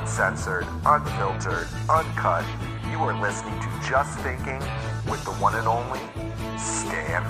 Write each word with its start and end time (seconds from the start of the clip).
Uncensored, 0.00 0.66
unfiltered, 0.86 1.68
uncut. 1.90 2.44
You 2.90 3.00
are 3.00 3.20
listening 3.20 3.60
to 3.60 3.68
Just 3.86 4.18
Thinking 4.20 4.58
with 5.10 5.22
the 5.24 5.32
one 5.32 5.54
and 5.54 5.68
only 5.68 6.00
Stan 6.58 7.22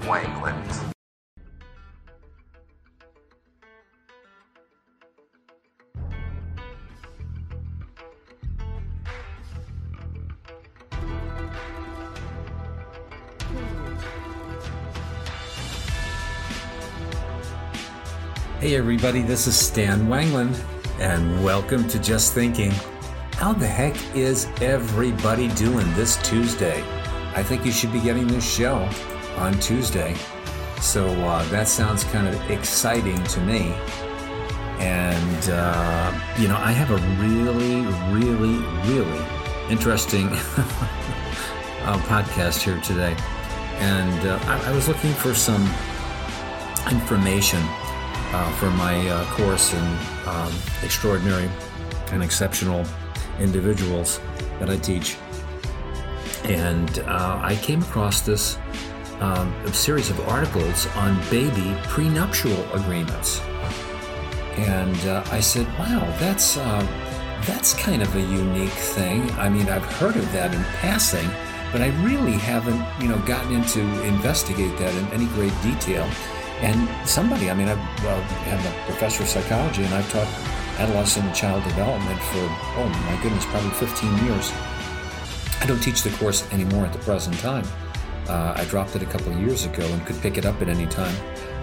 Wanglund. 0.00 0.94
Hey 18.58 18.76
everybody, 18.76 19.20
this 19.20 19.46
is 19.46 19.54
Stan 19.54 20.08
Wanglund, 20.08 20.58
and 21.00 21.42
welcome 21.42 21.88
to 21.88 21.98
Just 21.98 22.34
Thinking. 22.34 22.70
How 23.32 23.52
the 23.52 23.66
heck 23.66 23.96
is 24.14 24.46
everybody 24.60 25.48
doing 25.48 25.92
this 25.94 26.16
Tuesday? 26.18 26.84
I 27.34 27.42
think 27.42 27.66
you 27.66 27.72
should 27.72 27.92
be 27.92 28.00
getting 28.00 28.28
this 28.28 28.48
show 28.48 28.88
on 29.36 29.58
Tuesday. 29.58 30.14
So 30.80 31.06
uh, 31.06 31.44
that 31.48 31.66
sounds 31.66 32.04
kind 32.04 32.28
of 32.28 32.50
exciting 32.50 33.20
to 33.24 33.40
me. 33.40 33.72
And, 34.78 35.50
uh, 35.50 36.12
you 36.38 36.46
know, 36.46 36.56
I 36.56 36.70
have 36.70 36.90
a 36.92 36.96
really, 37.20 37.80
really, 38.12 38.58
really 38.88 39.24
interesting 39.70 40.28
uh, 40.28 41.98
podcast 42.06 42.62
here 42.62 42.80
today. 42.80 43.16
And 43.78 44.28
uh, 44.28 44.38
I, 44.42 44.70
I 44.70 44.72
was 44.72 44.86
looking 44.86 45.12
for 45.12 45.34
some 45.34 45.68
information 46.90 47.60
uh, 47.62 48.52
for 48.58 48.70
my 48.70 49.08
uh, 49.08 49.24
course 49.32 49.74
in 49.74 49.98
um, 50.26 50.52
extraordinary 50.82 51.48
and 52.12 52.22
exceptional 52.22 52.84
individuals 53.38 54.20
that 54.58 54.70
I 54.70 54.76
teach. 54.76 55.16
And 56.44 56.98
uh, 57.00 57.40
I 57.42 57.56
came 57.56 57.82
across 57.82 58.20
this 58.20 58.58
um, 59.20 59.54
series 59.72 60.10
of 60.10 60.20
articles 60.28 60.86
on 60.96 61.18
baby 61.30 61.74
prenuptial 61.84 62.72
agreements. 62.74 63.40
And 64.56 64.96
uh, 65.06 65.24
I 65.30 65.40
said, 65.40 65.66
wow, 65.78 66.00
that's, 66.18 66.56
uh, 66.56 66.86
that's 67.46 67.74
kind 67.74 68.02
of 68.02 68.14
a 68.14 68.20
unique 68.20 68.68
thing. 68.70 69.30
I 69.32 69.48
mean, 69.48 69.68
I've 69.68 69.84
heard 69.84 70.16
of 70.16 70.30
that 70.32 70.54
in 70.54 70.62
passing, 70.80 71.28
but 71.72 71.80
I 71.80 71.88
really 72.04 72.32
haven't, 72.32 72.84
you 73.02 73.08
know, 73.08 73.18
gotten 73.26 73.52
into 73.54 73.80
investigate 74.04 74.76
that 74.78 74.94
in 74.94 75.06
any 75.12 75.26
great 75.34 75.52
detail. 75.62 76.08
And 76.60 76.88
somebody, 77.08 77.50
I 77.50 77.54
mean, 77.54 77.68
I've, 77.68 78.04
uh, 78.04 78.24
I'm 78.46 78.66
a 78.66 78.84
professor 78.86 79.22
of 79.22 79.28
psychology 79.28 79.82
and 79.84 79.94
I've 79.94 80.10
taught 80.10 80.28
adolescent 80.78 81.26
and 81.26 81.34
child 81.34 81.62
development 81.64 82.20
for, 82.20 82.46
oh 82.78 82.88
my 83.06 83.22
goodness, 83.22 83.44
probably 83.46 83.70
15 83.70 84.24
years. 84.24 84.52
I 85.60 85.66
don't 85.66 85.80
teach 85.80 86.02
the 86.02 86.10
course 86.10 86.50
anymore 86.52 86.84
at 86.86 86.92
the 86.92 86.98
present 87.00 87.38
time. 87.38 87.64
Uh, 88.28 88.54
I 88.56 88.64
dropped 88.64 88.96
it 88.96 89.02
a 89.02 89.06
couple 89.06 89.32
of 89.32 89.40
years 89.40 89.66
ago 89.66 89.84
and 89.84 90.04
could 90.06 90.20
pick 90.20 90.38
it 90.38 90.46
up 90.46 90.60
at 90.62 90.68
any 90.68 90.86
time. 90.86 91.14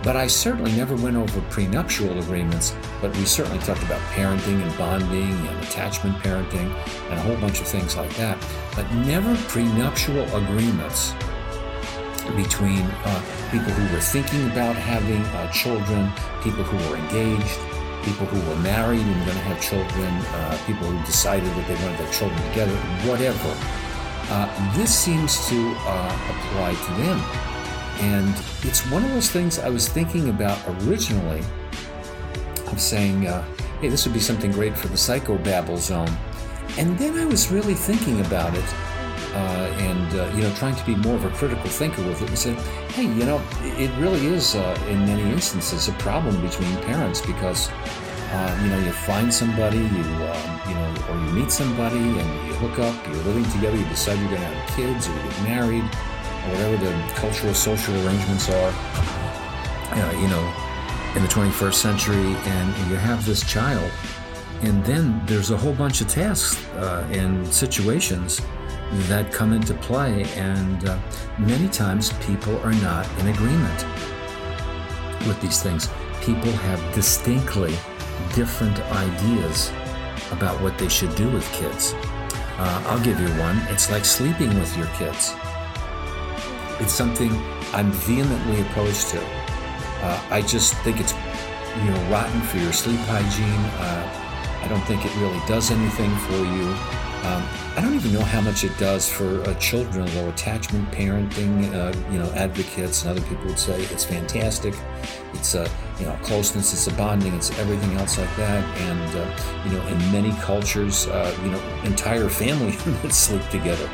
But 0.04 0.16
I 0.16 0.28
certainly 0.28 0.72
never 0.72 0.96
went 0.96 1.16
over 1.16 1.42
prenuptial 1.52 2.18
agreements, 2.20 2.76
but 3.02 3.16
we 3.18 3.26
certainly 3.26 3.60
talked 3.60 3.84
about 3.84 4.02
parenting 4.14 4.62
and 4.62 4.78
bonding 4.78 5.32
and 5.32 5.64
attachment 5.64 6.18
parenting 6.18 6.74
and 7.10 7.14
a 7.14 7.22
whole 7.22 7.38
bunch 7.38 7.62
of 7.62 7.68
things 7.68 7.96
like 7.96 8.14
that. 8.16 8.38
But 8.76 8.92
never 8.94 9.36
prenuptial 9.48 10.24
agreements 10.36 11.14
between 12.36 12.82
uh, 12.82 13.22
people 13.52 13.72
who 13.72 13.94
were 13.94 14.02
thinking 14.02 14.46
about 14.52 14.76
having 14.76 15.22
uh, 15.38 15.52
children, 15.52 16.12
people 16.44 16.64
who 16.64 16.78
were 16.90 16.98
engaged, 16.98 17.60
people 18.04 18.26
who 18.26 18.40
were 18.50 18.60
married 18.62 19.02
and 19.02 19.26
going 19.26 19.38
to 19.38 19.44
have 19.44 19.62
children, 19.62 20.08
uh, 20.08 20.58
people 20.66 20.88
who 20.88 21.06
decided 21.06 21.50
that 21.50 21.68
they 21.68 21.76
wanted 21.76 22.00
have 22.00 22.14
children 22.14 22.42
together, 22.50 22.76
whatever. 23.08 23.56
Uh, 24.30 24.78
this 24.78 24.94
seems 24.94 25.48
to 25.50 25.74
uh, 25.78 26.20
apply 26.32 26.74
to 26.74 26.92
them. 27.04 27.20
And 28.02 28.34
it's 28.64 28.90
one 28.90 29.04
of 29.04 29.12
those 29.12 29.30
things 29.30 29.60
I 29.60 29.70
was 29.70 29.88
thinking 29.88 30.30
about 30.30 30.58
originally 30.82 31.44
of 32.68 32.80
saying, 32.80 33.28
uh, 33.28 33.44
hey, 33.82 33.90
this 33.90 34.06
would 34.06 34.14
be 34.14 34.20
something 34.20 34.52
great 34.52 34.78
for 34.78 34.88
the 34.88 34.96
psychobabble 34.96 35.78
zone. 35.78 36.10
And 36.78 36.98
then 36.98 37.20
I 37.20 37.26
was 37.26 37.52
really 37.52 37.76
thinking 37.76 38.22
about 38.22 38.56
it 38.56 38.66
uh, 39.34 39.38
and 39.80 40.20
uh, 40.20 40.32
you 40.36 40.44
know 40.44 40.54
trying 40.56 40.76
to 40.76 40.86
be 40.86 40.96
more 40.96 41.16
of 41.16 41.26
a 41.26 41.30
critical 41.30 41.70
thinker 41.70 42.04
with 42.08 42.22
it 42.22 42.30
and 42.30 42.38
said 42.38 42.58
hey 42.92 43.04
you 43.04 43.26
know 43.26 43.42
it 43.62 43.92
really 43.98 44.26
is 44.28 44.56
uh, 44.56 44.88
in 44.90 45.00
many 45.06 45.24
instances 45.32 45.88
a 45.88 45.94
problem 45.94 46.40
between 46.42 46.76
parents 46.84 47.22
because 47.22 47.70
Uh, 48.32 48.60
you 48.64 48.70
know, 48.70 48.80
you 48.80 48.94
find 48.94 49.28
somebody, 49.34 49.78
you 49.78 50.04
um, 50.24 50.52
you 50.66 50.74
know, 50.74 50.96
or 51.10 51.16
you 51.18 51.32
meet 51.34 51.52
somebody 51.52 52.00
and 52.00 52.48
you 52.48 52.54
hook 52.64 52.80
up. 52.80 52.96
You're 53.06 53.26
living 53.28 53.44
together. 53.52 53.76
You 53.76 53.84
decide 53.90 54.18
you're 54.20 54.30
going 54.30 54.40
to 54.40 54.48
have 54.48 54.76
kids, 54.78 55.10
or 55.10 55.12
you 55.12 55.24
get 55.24 55.44
married, 55.44 55.84
or 55.84 56.48
whatever 56.54 56.78
the 56.78 56.94
cultural 57.16 57.54
social 57.54 57.94
arrangements 58.06 58.48
are. 58.50 58.72
Uh, 59.92 60.14
you 60.22 60.30
know, 60.30 60.46
in 61.18 61.22
the 61.24 61.28
21st 61.28 61.74
century, 61.74 62.32
and 62.56 62.68
you 62.90 62.96
have 62.96 63.26
this 63.26 63.44
child, 63.44 63.92
and 64.62 64.82
then 64.86 65.22
there's 65.26 65.52
a 65.52 65.58
whole 65.58 65.76
bunch 65.76 66.00
of 66.00 66.08
tasks 66.08 66.56
uh, 66.76 67.06
and 67.12 67.46
situations 67.46 68.40
that 69.08 69.32
come 69.32 69.54
into 69.54 69.74
play, 69.76 70.26
and 70.36 70.88
uh, 70.88 71.00
many 71.40 71.68
times 71.70 72.14
people 72.26 72.58
are 72.60 72.74
not 72.74 73.08
in 73.20 73.28
agreement 73.28 73.86
with 75.28 75.40
these 75.42 75.62
things. 75.62 75.90
People 76.22 76.52
have 76.52 76.94
distinctly 76.94 77.74
different 78.36 78.80
ideas 78.92 79.72
about 80.32 80.62
what 80.62 80.78
they 80.78 80.90
should 80.90 81.14
do 81.16 81.30
with 81.30 81.50
kids. 81.54 81.94
Uh, 82.58 82.84
I'll 82.88 83.04
give 83.04 83.20
you 83.20 83.28
one. 83.40 83.58
It's 83.70 83.90
like 83.90 84.06
sleeping 84.06 84.54
with 84.60 84.76
your 84.78 84.88
kids. 84.98 85.34
It's 86.80 86.94
something 86.94 87.32
I'm 87.74 87.92
vehemently 87.92 88.62
opposed 88.62 89.10
to. 89.10 89.22
Uh, 90.04 90.22
I 90.30 90.42
just 90.42 90.74
think 90.84 91.00
it's 91.00 91.14
you 91.78 91.90
know 91.90 92.12
rotten 92.12 92.42
for 92.42 92.58
your 92.58 92.74
sleep 92.74 93.00
hygiene. 93.02 93.66
Uh, 93.80 94.62
I 94.64 94.68
don't 94.68 94.82
think 94.82 95.06
it 95.06 95.16
really 95.18 95.40
does 95.48 95.72
anything 95.72 96.16
for 96.18 96.38
you. 96.38 97.11
Um, 97.24 97.48
I 97.78 97.82
don't 97.82 97.94
even 97.94 98.14
know 98.14 98.24
how 98.24 98.42
much 98.42 98.64
it 98.64 98.76
does 98.80 99.08
for 99.08 99.42
uh, 99.42 99.54
children, 99.56 100.08
although 100.08 100.30
attachment 100.30 100.90
parenting, 100.92 101.72
uh, 101.72 101.96
you 102.12 102.18
know, 102.18 102.26
advocates 102.32 103.04
and 103.04 103.12
other 103.12 103.22
people 103.28 103.46
would 103.46 103.60
say 103.60 103.80
it's 103.80 104.04
fantastic. 104.04 104.74
It's 105.34 105.54
a, 105.54 105.70
you 106.00 106.08
know, 106.08 106.18
closeness, 106.24 106.74
it's 106.74 106.88
a 106.88 106.94
bonding, 106.98 107.36
it's 107.36 107.52
everything 107.60 107.96
else 107.98 108.18
like 108.18 108.36
that. 108.38 108.64
And, 108.80 109.16
uh, 109.16 109.64
you 109.66 109.78
know, 109.78 109.88
in 109.88 109.98
many 110.12 110.32
cultures, 110.42 111.06
uh, 111.08 111.38
you 111.44 111.52
know, 111.52 111.62
entire 111.84 112.28
family 112.28 112.76
units 112.86 113.18
sleep 113.18 113.48
together. 113.50 113.88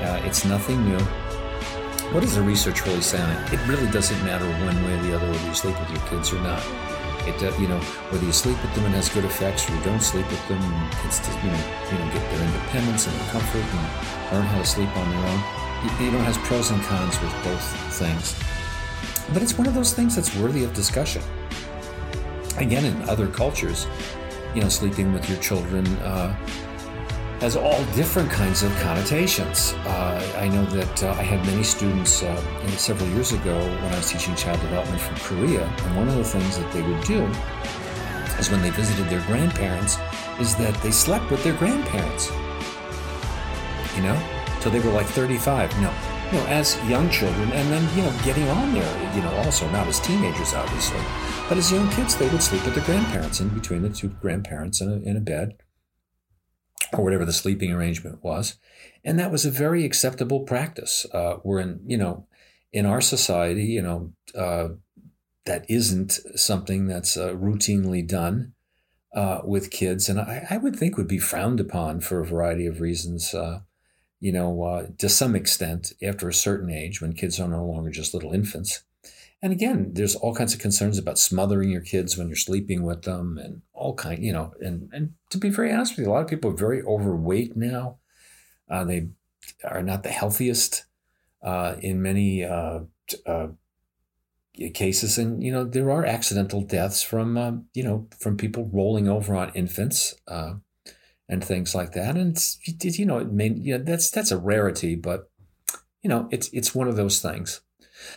Uh, 0.00 0.20
it's 0.24 0.44
nothing 0.44 0.84
new. 0.88 1.04
What 2.12 2.20
does 2.20 2.36
the 2.36 2.42
research 2.42 2.84
really 2.86 3.00
say 3.00 3.20
on 3.20 3.30
it? 3.30 3.54
It 3.54 3.66
really 3.66 3.90
doesn't 3.90 4.22
matter 4.24 4.44
one 4.64 4.84
way 4.84 4.92
or 4.98 5.02
the 5.02 5.16
other 5.16 5.26
whether 5.26 5.46
you 5.48 5.54
sleep 5.54 5.78
with 5.80 5.90
your 5.90 6.08
kids 6.08 6.32
or 6.32 6.40
not. 6.42 6.62
It, 7.26 7.42
uh, 7.42 7.56
you 7.58 7.68
know, 7.68 7.78
whether 8.10 8.24
you 8.24 8.32
sleep 8.32 8.60
with 8.62 8.74
them 8.74 8.84
and 8.84 8.94
has 8.94 9.08
good 9.08 9.24
effects, 9.24 9.68
or 9.68 9.74
you 9.76 9.82
don't 9.82 10.02
sleep 10.02 10.26
with 10.28 10.48
them, 10.48 10.60
it's 11.04 11.20
to, 11.20 11.30
you 11.30 11.50
know, 11.50 11.62
you 11.90 11.98
know, 11.98 12.06
get 12.12 12.22
their 12.30 12.42
independence 12.44 13.06
and 13.06 13.14
their 13.14 13.28
comfort 13.30 13.62
and 13.62 14.32
learn 14.32 14.46
how 14.46 14.58
to 14.58 14.66
sleep 14.66 14.90
on 14.96 15.10
their 15.10 15.24
own. 15.28 15.40
You, 15.84 16.06
you 16.06 16.10
know, 16.12 16.18
it 16.18 16.24
has 16.24 16.38
pros 16.38 16.70
and 16.70 16.82
cons 16.82 17.20
with 17.20 17.32
both 17.44 17.64
things, 17.94 18.34
but 19.32 19.42
it's 19.42 19.56
one 19.56 19.66
of 19.66 19.74
those 19.74 19.92
things 19.94 20.16
that's 20.16 20.34
worthy 20.36 20.64
of 20.64 20.74
discussion. 20.74 21.22
Again, 22.58 22.84
in 22.84 23.08
other 23.08 23.28
cultures, 23.28 23.86
you 24.54 24.60
know, 24.60 24.68
sleeping 24.68 25.12
with 25.12 25.28
your 25.28 25.38
children 25.38 25.86
uh, 25.98 26.36
has 27.42 27.56
all 27.56 27.84
different 27.96 28.30
kinds 28.30 28.62
of 28.62 28.70
connotations. 28.78 29.72
Uh, 29.84 30.38
I 30.38 30.46
know 30.46 30.64
that 30.66 31.02
uh, 31.02 31.10
I 31.18 31.24
had 31.24 31.44
many 31.44 31.64
students 31.64 32.22
uh, 32.22 32.40
several 32.76 33.10
years 33.10 33.32
ago 33.32 33.58
when 33.58 33.92
I 33.92 33.96
was 33.96 34.08
teaching 34.08 34.36
child 34.36 34.60
development 34.60 35.00
from 35.00 35.16
Korea, 35.16 35.64
and 35.66 35.96
one 35.96 36.06
of 36.06 36.14
the 36.14 36.22
things 36.22 36.56
that 36.56 36.72
they 36.72 36.82
would 36.82 37.02
do 37.02 37.24
is 38.38 38.48
when 38.48 38.62
they 38.62 38.70
visited 38.70 39.08
their 39.08 39.26
grandparents, 39.26 39.98
is 40.38 40.54
that 40.54 40.80
they 40.84 40.92
slept 40.92 41.32
with 41.32 41.42
their 41.42 41.54
grandparents. 41.54 42.30
You 43.96 44.04
know, 44.04 44.22
till 44.60 44.70
they 44.70 44.78
were 44.78 44.92
like 44.92 45.06
35. 45.06 45.74
No, 45.80 45.92
you 46.30 46.38
know, 46.38 46.46
as 46.46 46.78
young 46.86 47.10
children, 47.10 47.50
and 47.50 47.72
then 47.72 47.82
you 47.96 48.04
know, 48.04 48.14
getting 48.22 48.48
on 48.50 48.72
there. 48.72 49.14
You 49.16 49.22
know, 49.22 49.34
also 49.42 49.68
not 49.70 49.88
as 49.88 49.98
teenagers, 49.98 50.54
obviously, 50.54 51.02
but 51.48 51.58
as 51.58 51.72
young 51.72 51.90
kids, 51.90 52.14
they 52.14 52.28
would 52.28 52.40
sleep 52.40 52.64
with 52.64 52.76
their 52.76 52.84
grandparents 52.84 53.40
in 53.40 53.48
between 53.48 53.82
the 53.82 53.90
two 53.90 54.10
grandparents 54.22 54.80
in 54.80 54.88
a, 54.88 54.96
in 54.98 55.16
a 55.16 55.20
bed 55.20 55.56
or 56.92 57.04
whatever 57.04 57.24
the 57.24 57.32
sleeping 57.32 57.72
arrangement 57.72 58.22
was. 58.22 58.58
And 59.04 59.18
that 59.18 59.32
was 59.32 59.44
a 59.44 59.50
very 59.50 59.84
acceptable 59.84 60.40
practice. 60.40 61.06
Uh, 61.12 61.38
we're 61.42 61.60
in, 61.60 61.80
you 61.86 61.96
know, 61.96 62.26
in 62.72 62.86
our 62.86 63.00
society, 63.00 63.64
you 63.64 63.82
know, 63.82 64.12
uh, 64.34 64.68
that 65.44 65.68
isn't 65.68 66.12
something 66.36 66.86
that's 66.86 67.16
uh, 67.16 67.34
routinely 67.34 68.06
done 68.06 68.54
uh, 69.14 69.40
with 69.44 69.70
kids, 69.70 70.08
and 70.08 70.18
I, 70.18 70.46
I, 70.48 70.56
would 70.56 70.76
think 70.76 70.96
would 70.96 71.08
be 71.08 71.18
frowned 71.18 71.60
upon 71.60 72.00
for 72.00 72.20
a 72.20 72.26
variety 72.26 72.66
of 72.66 72.80
reasons. 72.80 73.34
Uh, 73.34 73.60
you 74.20 74.32
know, 74.32 74.62
uh, 74.62 74.86
to 74.98 75.08
some 75.08 75.34
extent, 75.34 75.92
after 76.02 76.28
a 76.28 76.34
certain 76.34 76.70
age, 76.70 77.02
when 77.02 77.12
kids 77.12 77.38
are 77.38 77.48
no 77.48 77.64
longer 77.64 77.90
just 77.90 78.14
little 78.14 78.32
infants. 78.32 78.84
And 79.42 79.52
again, 79.52 79.90
there's 79.94 80.14
all 80.14 80.34
kinds 80.34 80.54
of 80.54 80.60
concerns 80.60 80.98
about 80.98 81.18
smothering 81.18 81.70
your 81.70 81.80
kids 81.80 82.16
when 82.16 82.28
you're 82.28 82.36
sleeping 82.36 82.84
with 82.84 83.02
them, 83.02 83.38
and 83.38 83.62
all 83.72 83.94
kind, 83.94 84.22
you 84.24 84.32
know. 84.32 84.54
And 84.60 84.88
and 84.92 85.14
to 85.30 85.38
be 85.38 85.50
very 85.50 85.72
honest 85.72 85.96
with 85.96 86.06
you, 86.06 86.12
a 86.12 86.14
lot 86.14 86.22
of 86.22 86.28
people 86.28 86.52
are 86.52 86.56
very 86.56 86.82
overweight 86.82 87.56
now. 87.56 87.98
Uh, 88.70 88.84
they 88.84 89.08
are 89.64 89.82
not 89.82 90.04
the 90.04 90.10
healthiest 90.10 90.84
uh, 91.42 91.74
in 91.80 92.00
many 92.00 92.44
uh, 92.44 92.80
uh 93.26 93.48
cases, 94.74 95.18
and 95.18 95.42
you 95.42 95.50
know 95.50 95.64
there 95.64 95.90
are 95.90 96.04
accidental 96.04 96.62
deaths 96.62 97.02
from 97.02 97.36
um, 97.36 97.64
you 97.74 97.82
know 97.82 98.06
from 98.20 98.36
people 98.36 98.70
rolling 98.72 99.08
over 99.08 99.34
on 99.34 99.50
infants 99.54 100.14
uh, 100.28 100.54
and 101.28 101.42
things 101.42 101.74
like 101.74 101.92
that. 101.92 102.16
And 102.16 102.38
you 102.64 103.06
know, 103.06 103.18
it 103.18 103.32
may, 103.32 103.48
you 103.48 103.78
know, 103.78 103.84
that's 103.84 104.10
that's 104.10 104.30
a 104.30 104.38
rarity, 104.38 104.94
but 104.94 105.30
you 106.02 106.08
know, 106.08 106.28
it's 106.30 106.48
it's 106.52 106.74
one 106.74 106.88
of 106.88 106.96
those 106.96 107.20
things. 107.20 107.62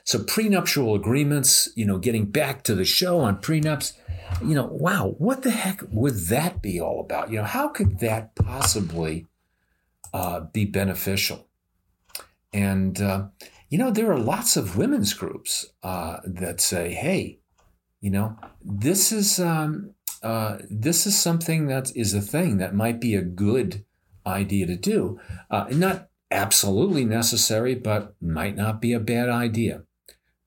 So 0.03 0.23
prenuptial 0.23 0.95
agreements, 0.95 1.69
you 1.75 1.85
know, 1.85 1.97
getting 1.97 2.25
back 2.25 2.63
to 2.63 2.75
the 2.75 2.85
show 2.85 3.19
on 3.19 3.37
prenups, 3.41 3.93
you 4.41 4.55
know, 4.55 4.65
wow, 4.65 5.15
what 5.17 5.43
the 5.43 5.51
heck 5.51 5.81
would 5.91 6.15
that 6.27 6.61
be 6.61 6.79
all 6.79 6.99
about? 6.99 7.31
You 7.31 7.37
know, 7.37 7.43
how 7.43 7.69
could 7.69 7.99
that 7.99 8.35
possibly 8.35 9.27
uh, 10.13 10.41
be 10.41 10.65
beneficial? 10.65 11.47
And, 12.53 13.01
uh, 13.01 13.27
you 13.69 13.77
know, 13.77 13.91
there 13.91 14.11
are 14.11 14.19
lots 14.19 14.55
of 14.55 14.77
women's 14.77 15.13
groups 15.13 15.65
uh, 15.83 16.17
that 16.25 16.61
say, 16.61 16.93
hey, 16.93 17.39
you 17.99 18.11
know, 18.11 18.37
this 18.63 19.11
is 19.11 19.39
um, 19.39 19.95
uh, 20.21 20.57
this 20.69 21.05
is 21.05 21.17
something 21.17 21.67
that 21.67 21.95
is 21.95 22.13
a 22.13 22.21
thing 22.21 22.57
that 22.57 22.73
might 22.73 22.99
be 23.01 23.15
a 23.15 23.21
good 23.21 23.83
idea 24.25 24.65
to 24.65 24.75
do. 24.75 25.19
Uh, 25.49 25.65
not 25.71 26.09
absolutely 26.31 27.06
necessary, 27.06 27.75
but 27.75 28.16
might 28.22 28.56
not 28.56 28.81
be 28.81 28.94
a 28.94 29.00
bad 29.00 29.30
idea. 29.30 29.83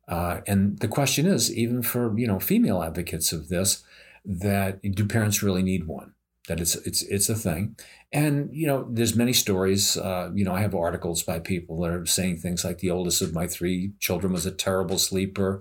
Uh, 0.07 0.41
and 0.47 0.79
the 0.79 0.89
question 0.89 1.27
is, 1.27 1.55
even 1.55 1.83
for 1.83 2.19
you 2.19 2.27
know 2.27 2.41
female 2.41 2.83
advocates 2.83 3.33
of 3.33 3.49
this, 3.49 3.85
that 4.25 4.81
do 4.83 5.07
parents 5.07 5.43
really 5.43 5.63
need 5.63 5.87
one? 5.87 6.15
That 6.49 6.61
it's 6.61 6.77
it's 6.77 7.03
it's 7.03 7.29
a 7.29 7.35
thing, 7.35 7.77
and 8.11 8.49
you 8.53 8.67
know 8.67 8.89
there's 8.91 9.15
many 9.15 9.35
stories. 9.35 9.99
Uh, 9.99 10.31
you 10.35 10.45
know 10.45 10.55
I 10.55 10.61
have 10.61 10.75
articles 10.75 11.23
by 11.23 11.41
people 11.41 11.81
that 11.83 11.91
are 11.91 12.07
saying 12.07 12.39
things 12.39 12.65
like 12.65 12.79
the 12.79 12.91
oldest 12.91 13.21
of 13.21 13.35
my 13.35 13.47
three 13.47 13.93
children 14.01 14.33
was 14.33 14.47
a 14.47 14.51
terrible 14.51 14.99
sleeper. 14.99 15.61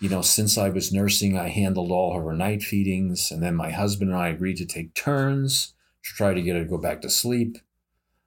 You 0.00 0.10
know, 0.10 0.20
since 0.20 0.58
I 0.58 0.68
was 0.68 0.92
nursing, 0.92 1.38
I 1.38 1.48
handled 1.48 1.90
all 1.90 2.20
her 2.20 2.34
night 2.34 2.62
feedings, 2.62 3.30
and 3.30 3.42
then 3.42 3.54
my 3.54 3.70
husband 3.70 4.10
and 4.10 4.20
I 4.20 4.28
agreed 4.28 4.58
to 4.58 4.66
take 4.66 4.92
turns 4.92 5.72
to 6.02 6.10
try 6.14 6.34
to 6.34 6.42
get 6.42 6.56
her 6.56 6.64
to 6.64 6.68
go 6.68 6.76
back 6.76 7.00
to 7.02 7.08
sleep. 7.08 7.56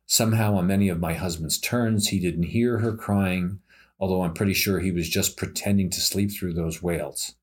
Somehow, 0.10 0.56
on 0.56 0.68
many 0.68 0.88
of 0.88 1.02
my 1.02 1.14
husband's 1.14 1.60
turns, 1.60 2.08
he 2.08 2.20
didn't 2.20 2.44
hear 2.44 2.80
her 2.80 2.96
crying, 2.96 3.60
although 4.00 4.24
I'm 4.24 4.34
pretty 4.34 4.54
sure 4.54 4.80
he 4.80 4.92
was 4.92 5.10
just 5.10 5.36
pretending 5.36 5.90
to 5.90 6.00
sleep 6.00 6.32
through 6.32 6.54
those 6.54 6.82
wails, 6.82 7.36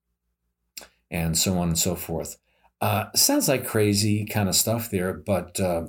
and 1.10 1.36
so 1.36 1.58
on 1.58 1.68
and 1.68 1.78
so 1.78 1.94
forth. 1.94 2.38
Uh, 2.80 3.12
sounds 3.14 3.48
like 3.48 3.66
crazy 3.66 4.24
kind 4.24 4.48
of 4.48 4.56
stuff 4.56 4.90
there, 4.90 5.12
but 5.12 5.60
uh, 5.60 5.88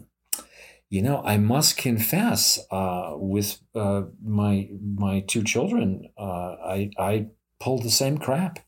you 0.90 1.02
know, 1.02 1.22
I 1.24 1.38
must 1.38 1.78
confess, 1.78 2.60
uh, 2.70 3.14
with 3.16 3.60
uh, 3.74 4.04
my 4.22 4.70
my 4.82 5.22
two 5.22 5.44
children, 5.44 6.10
uh, 6.18 6.56
I 6.62 6.92
I 7.00 7.28
pulled 7.60 7.84
the 7.84 7.90
same 7.90 8.18
crap 8.18 8.60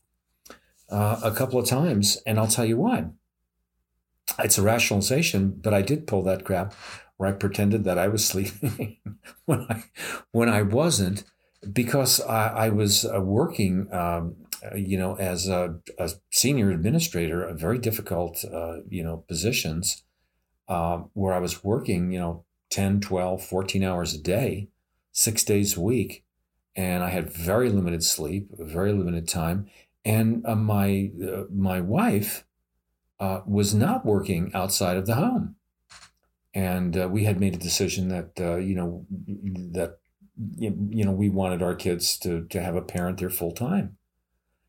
uh, 0.90 1.20
a 1.22 1.30
couple 1.30 1.60
of 1.60 1.66
times, 1.66 2.18
and 2.26 2.38
I'll 2.38 2.48
tell 2.48 2.64
you 2.64 2.78
why. 2.78 3.06
It's 4.38 4.58
a 4.58 4.62
rationalization, 4.62 5.50
but 5.62 5.74
I 5.74 5.82
did 5.82 6.06
pull 6.06 6.22
that 6.22 6.44
crap 6.44 6.74
where 7.18 7.28
I 7.28 7.32
pretended 7.32 7.84
that 7.84 7.98
I 7.98 8.08
was 8.08 8.24
sleeping 8.24 8.96
when 9.44 9.66
I 9.68 9.84
when 10.32 10.48
I 10.48 10.62
wasn't 10.62 11.24
because 11.72 12.20
I, 12.20 12.48
I 12.48 12.68
was 12.68 13.04
uh, 13.04 13.20
working, 13.20 13.92
um, 13.92 14.36
you 14.74 14.96
know, 14.96 15.16
as 15.16 15.48
a, 15.48 15.76
a, 15.98 16.10
senior 16.30 16.70
administrator, 16.70 17.42
a 17.42 17.52
very 17.52 17.78
difficult, 17.78 18.44
uh, 18.44 18.78
you 18.88 19.02
know, 19.02 19.24
positions 19.28 20.04
uh, 20.68 20.98
where 21.14 21.34
I 21.34 21.40
was 21.40 21.64
working, 21.64 22.12
you 22.12 22.20
know, 22.20 22.44
10, 22.70 23.00
12, 23.00 23.42
14 23.42 23.82
hours 23.82 24.14
a 24.14 24.22
day, 24.22 24.68
six 25.10 25.42
days 25.42 25.76
a 25.76 25.80
week. 25.80 26.24
And 26.76 27.02
I 27.02 27.10
had 27.10 27.32
very 27.32 27.70
limited 27.70 28.04
sleep, 28.04 28.48
very 28.56 28.92
limited 28.92 29.26
time. 29.26 29.66
And 30.04 30.46
uh, 30.46 30.54
my, 30.54 31.10
uh, 31.20 31.44
my 31.52 31.80
wife 31.80 32.44
uh, 33.18 33.40
was 33.46 33.74
not 33.74 34.06
working 34.06 34.52
outside 34.54 34.96
of 34.96 35.06
the 35.06 35.16
home 35.16 35.56
and 36.54 36.96
uh, 36.96 37.08
we 37.08 37.24
had 37.24 37.40
made 37.40 37.54
a 37.54 37.58
decision 37.58 38.08
that 38.08 38.32
uh, 38.40 38.56
you 38.56 38.74
know 38.74 39.06
that 39.72 39.98
you 40.56 41.04
know 41.04 41.12
we 41.12 41.28
wanted 41.28 41.62
our 41.62 41.74
kids 41.74 42.18
to 42.18 42.44
to 42.46 42.60
have 42.60 42.76
a 42.76 42.82
parent 42.82 43.18
there 43.18 43.30
full 43.30 43.52
time, 43.52 43.96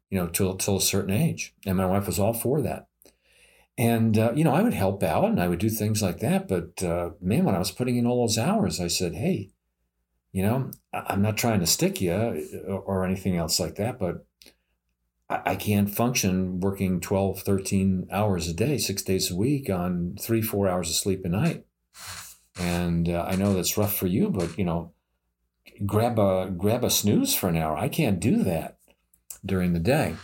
you 0.10 0.20
know, 0.20 0.28
till 0.28 0.56
till 0.56 0.78
a 0.78 0.82
certain 0.82 1.12
age, 1.12 1.54
and 1.66 1.78
my 1.78 1.86
wife 1.86 2.08
was 2.08 2.20
all 2.20 2.34
for 2.34 2.62
that. 2.62 2.90
And, 3.80 4.18
uh, 4.18 4.34
you 4.36 4.44
know, 4.44 4.54
I 4.54 4.62
would 4.62 4.74
help 4.74 5.04
out 5.04 5.30
and 5.30 5.42
I 5.42 5.48
would 5.48 5.60
do 5.60 5.70
things 5.70 6.02
like 6.02 6.20
that. 6.20 6.50
But 6.50 6.84
uh, 6.84 7.12
man, 7.22 7.46
when 7.46 7.56
I 7.56 7.60
was 7.60 7.72
putting 7.72 7.96
in 7.96 8.06
all 8.06 8.28
those 8.28 8.38
hours, 8.38 8.82
I 8.82 8.88
said, 8.88 9.16
hey, 9.16 9.52
you 10.34 10.44
know, 10.44 10.72
I'm 10.92 11.22
not 11.22 11.38
trying 11.38 11.62
to 11.62 11.66
stick 11.66 12.02
you 12.02 12.14
or, 12.68 13.06
anything 13.06 13.38
else 13.38 13.58
like 13.58 13.76
that, 13.76 13.98
but 13.98 14.26
I 15.30 15.56
can't 15.56 15.90
function 15.90 16.60
working 16.60 17.00
12, 17.00 17.42
13 17.42 18.08
hours 18.12 18.50
a 18.50 18.54
day, 18.54 18.78
six 18.78 19.02
days 19.02 19.32
a 19.32 19.36
week 19.36 19.70
on 19.70 20.18
three, 20.20 20.42
four 20.42 20.68
hours 20.68 20.90
of 20.90 20.96
sleep 20.96 21.24
a 21.24 21.30
night. 21.30 21.66
And 22.58 23.08
uh, 23.10 23.25
I 23.27 23.36
know 23.36 23.53
that's 23.53 23.77
rough 23.77 23.96
for 23.96 24.08
you, 24.08 24.29
but, 24.29 24.58
you 24.58 24.65
know, 24.65 24.91
grab 25.86 26.20
a 26.20 26.50
grab 26.50 26.84
a 26.84 26.89
snooze 26.89 27.34
for 27.34 27.48
an 27.48 27.58
hour. 27.58 27.77
I 27.77 27.88
can't 27.88 28.20
do 28.20 28.44
that 28.44 28.77
during 29.46 29.74
the 29.74 29.79
day. 29.79 30.15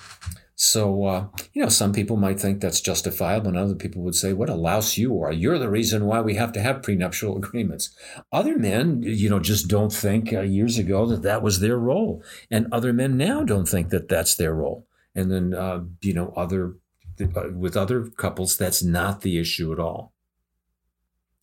So, 0.58 1.04
uh, 1.04 1.28
you 1.54 1.62
know, 1.62 1.70
some 1.70 1.92
people 1.92 2.16
might 2.16 2.40
think 2.40 2.62
that's 2.62 2.80
justifiable, 2.80 3.50
and 3.50 3.58
other 3.58 3.76
people 3.76 4.02
would 4.04 4.16
say, 4.16 4.32
What 4.32 4.50
a 4.50 4.56
louse 4.56 4.98
you 4.98 5.22
are. 5.22 5.32
You're 5.32 5.60
the 5.60 5.70
reason 5.70 6.06
why 6.06 6.22
we 6.22 6.36
have 6.36 6.54
to 6.54 6.62
have 6.62 6.82
prenuptial 6.82 7.38
agreements. 7.44 7.96
Other 8.32 8.58
men, 8.58 9.04
you 9.04 9.30
know, 9.30 9.40
just 9.40 9.68
don't 9.68 9.92
think 9.92 10.32
uh, 10.32 10.42
years 10.42 10.78
ago 10.78 11.06
that 11.08 11.24
that 11.24 11.42
was 11.42 11.60
their 11.60 11.78
role. 11.78 12.24
And 12.50 12.68
other 12.72 12.94
men 12.94 13.18
now 13.18 13.44
don't 13.44 13.68
think 13.68 13.90
that 13.90 14.08
that's 14.08 14.36
their 14.36 14.56
role. 14.56 14.88
And 15.14 15.30
then, 15.30 15.54
uh, 15.54 15.84
you 16.02 16.14
know, 16.14 16.34
other 16.38 16.76
uh, 17.22 17.50
with 17.54 17.76
other 17.76 18.08
couples, 18.08 18.58
that's 18.58 18.84
not 18.84 19.22
the 19.22 19.38
issue 19.38 19.74
at 19.74 19.80
all. 19.80 20.14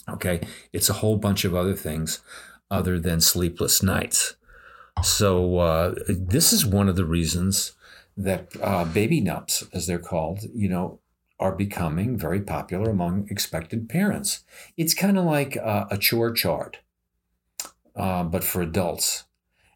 Okay. 0.09 0.41
It's 0.73 0.91
a 0.91 0.95
whole 0.95 1.17
bunch 1.17 1.45
of 1.45 1.55
other 1.55 1.75
things 1.75 2.21
other 2.71 2.99
than 2.99 3.21
sleepless 3.21 3.83
nights. 3.83 4.37
So, 5.03 5.59
uh, 5.59 5.95
this 6.09 6.53
is 6.53 6.67
one 6.67 6.89
of 6.89 6.97
the 6.97 7.05
reasons 7.05 7.73
that 8.17 8.53
uh, 8.63 8.85
baby 8.85 9.21
nups, 9.21 9.67
as 9.75 9.87
they're 9.87 9.99
called, 9.99 10.41
you 10.55 10.69
know, 10.69 11.01
are 11.41 11.53
becoming 11.53 12.17
very 12.17 12.41
popular 12.41 12.91
among 12.91 13.27
expectant 13.29 13.89
parents. 13.89 14.45
It's 14.77 14.95
kind 14.95 15.19
of 15.19 15.25
like 15.25 15.57
uh, 15.57 15.87
a 15.91 15.99
chore 15.99 16.33
chart, 16.33 16.79
uh, 17.97 18.23
but 18.25 18.45
for 18.45 18.63
adults. 18.63 19.25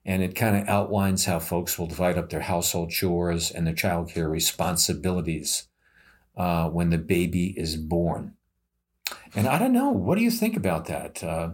And 0.05 0.23
it 0.23 0.37
kind 0.37 0.57
of 0.57 0.69
outlines 0.69 1.25
how 1.25 1.41
folks 1.41 1.77
will 1.77 1.89
divide 1.89 2.17
up 2.17 2.31
their 2.31 2.43
household 2.43 2.91
chores 2.91 3.51
and 3.51 3.67
their 3.67 3.75
childcare 3.75 4.31
responsibilities 4.31 5.67
uh, 6.37 6.69
when 6.69 6.91
the 6.91 6.99
baby 6.99 7.53
is 7.59 7.77
born. 7.77 8.36
And 9.35 9.47
I 9.47 9.59
don't 9.59 9.73
know, 9.73 9.91
what 9.91 10.17
do 10.17 10.25
you 10.25 10.31
think 10.31 10.57
about 10.57 10.87
that? 10.87 11.23
Uh, 11.23 11.51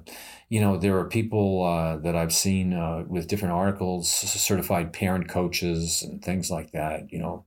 you 0.49 0.61
know, 0.61 0.77
there 0.77 0.97
are 0.99 1.09
people 1.09 1.65
uh, 1.65 1.97
that 1.99 2.17
I've 2.17 2.33
seen 2.33 2.73
uh, 2.73 3.05
with 3.09 3.27
different 3.27 3.55
articles, 3.55 4.11
certified 4.11 4.93
parent 4.93 5.29
coaches 5.29 6.03
and 6.03 6.23
things 6.23 6.51
like 6.51 6.73
that, 6.73 7.13
you 7.13 7.19
know, 7.19 7.45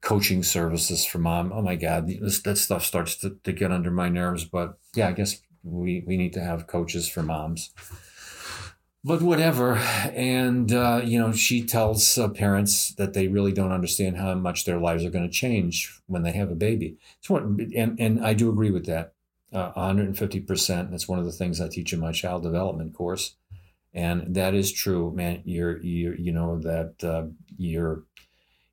coaching 0.00 0.42
services 0.42 1.04
for 1.04 1.18
mom. 1.18 1.52
Oh 1.52 1.62
my 1.62 1.76
God, 1.76 2.08
this, 2.08 2.40
that 2.42 2.58
stuff 2.58 2.84
starts 2.84 3.16
to, 3.16 3.38
to 3.44 3.52
get 3.52 3.72
under 3.72 3.90
my 3.90 4.08
nerves. 4.08 4.44
But 4.44 4.78
yeah, 4.94 5.08
I 5.08 5.12
guess 5.12 5.40
we, 5.62 6.04
we 6.06 6.16
need 6.16 6.32
to 6.34 6.42
have 6.42 6.66
coaches 6.66 7.08
for 7.08 7.22
moms. 7.22 7.70
But 9.04 9.22
whatever. 9.22 9.76
And, 9.76 10.72
uh, 10.72 11.02
you 11.04 11.18
know, 11.18 11.32
she 11.32 11.64
tells 11.64 12.18
uh, 12.18 12.28
parents 12.28 12.92
that 12.94 13.14
they 13.14 13.28
really 13.28 13.52
don't 13.52 13.72
understand 13.72 14.16
how 14.16 14.34
much 14.34 14.64
their 14.64 14.80
lives 14.80 15.04
are 15.04 15.10
going 15.10 15.28
to 15.28 15.30
change 15.30 16.00
when 16.06 16.22
they 16.22 16.32
have 16.32 16.50
a 16.50 16.56
baby. 16.56 16.98
What, 17.28 17.42
and, 17.42 17.98
and 18.00 18.24
I 18.24 18.34
do 18.34 18.50
agree 18.50 18.70
with 18.70 18.86
that 18.86 19.12
uh, 19.52 19.72
150%. 19.72 20.90
That's 20.90 21.08
one 21.08 21.18
of 21.18 21.24
the 21.24 21.32
things 21.32 21.60
I 21.60 21.68
teach 21.68 21.92
in 21.92 22.00
my 22.00 22.12
child 22.12 22.42
development 22.42 22.94
course. 22.94 23.36
And 23.94 24.34
that 24.34 24.54
is 24.54 24.72
true, 24.72 25.12
man. 25.14 25.42
You're, 25.44 25.82
you're 25.82 26.16
you 26.16 26.32
know, 26.32 26.58
that 26.60 27.02
uh, 27.02 27.26
you're, 27.56 28.04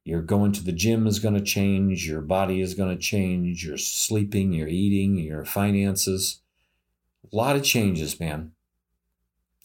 you're 0.04 0.22
going 0.22 0.52
to 0.54 0.64
the 0.64 0.74
gym 0.74 1.08
is 1.08 1.20
going 1.20 1.36
to 1.36 1.42
change. 1.42 2.08
Your 2.08 2.22
body 2.22 2.60
is 2.60 2.74
going 2.74 2.96
to 2.96 3.02
change. 3.02 3.66
Your 3.66 3.78
sleeping, 3.78 4.52
your 4.52 4.68
eating, 4.68 5.18
your 5.18 5.46
finances. 5.46 6.42
A 7.32 7.36
lot 7.36 7.56
of 7.56 7.64
changes, 7.64 8.20
man. 8.20 8.52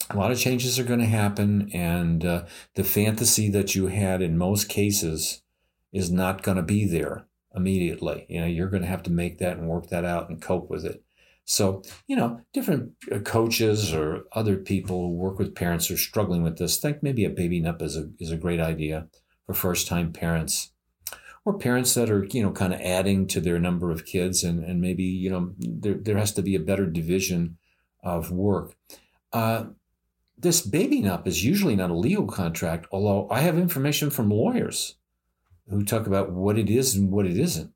A 0.09 0.17
lot 0.17 0.31
of 0.31 0.39
changes 0.39 0.79
are 0.79 0.85
going 0.85 1.01
to 1.01 1.05
happen. 1.05 1.69
And 1.73 2.25
uh, 2.25 2.45
the 2.75 2.85
fantasy 2.85 3.49
that 3.49 3.75
you 3.75 3.87
had 3.87 4.21
in 4.21 4.37
most 4.37 4.69
cases 4.69 5.41
is 5.91 6.09
not 6.09 6.41
going 6.41 6.57
to 6.57 6.63
be 6.63 6.85
there 6.85 7.25
immediately. 7.55 8.25
You 8.29 8.41
know, 8.41 8.47
you're 8.47 8.69
going 8.69 8.83
to 8.83 8.89
have 8.89 9.03
to 9.03 9.11
make 9.11 9.39
that 9.39 9.57
and 9.57 9.67
work 9.67 9.87
that 9.87 10.05
out 10.05 10.29
and 10.29 10.41
cope 10.41 10.69
with 10.69 10.85
it. 10.85 11.03
So, 11.45 11.81
you 12.07 12.15
know, 12.15 12.41
different 12.53 12.91
uh, 13.11 13.19
coaches 13.19 13.91
or 13.91 14.25
other 14.33 14.55
people 14.55 15.01
who 15.01 15.15
work 15.15 15.39
with 15.39 15.55
parents 15.55 15.87
who 15.87 15.95
are 15.95 15.97
struggling 15.97 16.43
with 16.43 16.59
this 16.59 16.77
think 16.77 17.01
maybe 17.01 17.25
a 17.25 17.29
baby 17.29 17.59
nup 17.59 17.81
is 17.81 17.97
a, 17.97 18.09
is 18.19 18.29
a 18.29 18.37
great 18.37 18.59
idea 18.59 19.07
for 19.47 19.55
first 19.55 19.87
time 19.87 20.13
parents 20.13 20.71
or 21.45 21.57
parents 21.57 21.95
that 21.95 22.11
are, 22.11 22.23
you 22.25 22.43
know, 22.43 22.51
kind 22.51 22.71
of 22.71 22.79
adding 22.81 23.25
to 23.25 23.41
their 23.41 23.57
number 23.57 23.89
of 23.89 24.05
kids 24.05 24.43
and, 24.43 24.63
and 24.63 24.79
maybe, 24.79 25.03
you 25.03 25.31
know, 25.31 25.53
there, 25.57 25.95
there 25.95 26.17
has 26.17 26.31
to 26.33 26.43
be 26.43 26.53
a 26.53 26.59
better 26.59 26.85
division 26.85 27.57
of 28.03 28.31
work. 28.31 28.75
Uh, 29.33 29.65
this 30.37 30.61
baby 30.61 31.01
nup 31.01 31.25
is 31.25 31.43
usually 31.43 31.75
not 31.75 31.89
a 31.89 31.97
legal 31.97 32.27
contract, 32.27 32.85
although 32.91 33.27
I 33.31 33.39
have 33.39 33.57
information 33.57 34.11
from 34.11 34.29
lawyers 34.29 34.98
who 35.69 35.83
talk 35.83 36.07
about 36.07 36.31
what 36.31 36.57
it 36.57 36.69
is 36.69 36.95
and 36.95 37.11
what 37.11 37.25
it 37.25 37.37
isn't. 37.37 37.71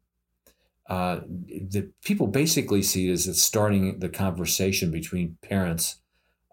Uh, 0.90 1.22
the 1.26 1.90
people 2.04 2.28
basically 2.28 2.84
see 2.84 3.10
it 3.10 3.14
as 3.14 3.28
it's 3.28 3.42
starting 3.42 4.00
the 4.00 4.10
conversation 4.10 4.92
between 4.92 5.38
parents 5.42 6.02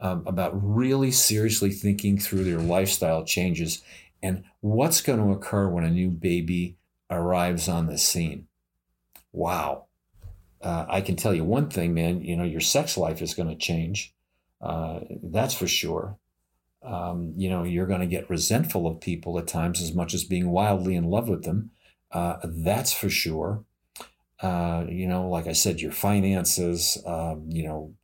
um, 0.01 0.23
about 0.27 0.53
really 0.55 1.11
seriously 1.11 1.71
thinking 1.71 2.19
through 2.19 2.45
their 2.45 2.59
lifestyle 2.59 3.25
changes 3.25 3.83
and 4.23 4.45
what's 4.61 5.01
going 5.01 5.19
to 5.19 5.33
occur 5.33 5.69
when 5.69 5.85
a 5.85 5.91
new 5.91 6.11
baby 6.11 6.77
arrives 7.11 7.69
on 7.69 7.87
the 7.87 7.99
scene. 7.99 8.47
Wow. 9.33 9.87
Uh, 10.63 10.87
I 10.89 11.01
can 11.01 11.17
tell 11.17 11.35
you 11.35 11.45
one 11.45 11.71
thing, 11.71 11.95
man, 11.95 12.23
you 12.23 12.37
know, 12.37 12.45
your 12.45 12.61
sex 12.61 12.97
life 12.97 13.23
is 13.23 13.35
going 13.35 13.49
to 13.49 13.57
change. 13.57 14.15
Uh, 14.61 15.01
that's 15.23 15.55
for 15.55 15.67
sure. 15.67 16.17
Um, 16.83 17.35
you 17.37 17.51
know, 17.51 17.63
you're 17.63 17.87
going 17.87 18.01
to 18.01 18.07
get 18.07 18.31
resentful 18.31 18.87
of 18.87 19.01
people 19.01 19.39
at 19.39 19.47
times 19.47 19.83
as 19.83 19.95
much 19.95 20.15
as 20.15 20.25
being 20.25 20.51
wildly 20.51 20.95
in 20.95 21.05
love 21.05 21.29
with 21.29 21.45
them. 21.45 21.71
Uh, 22.11 22.37
that's 22.45 22.93
for 22.93 23.11
sure. 23.11 23.65
Uh, 24.41 24.87
you 24.89 25.07
know, 25.07 25.29
like 25.29 25.47
I 25.47 25.53
said, 25.53 25.81
your 25.81 25.93
finances, 25.93 27.03
um, 27.07 27.45
you 27.49 27.65
know, 27.65 27.95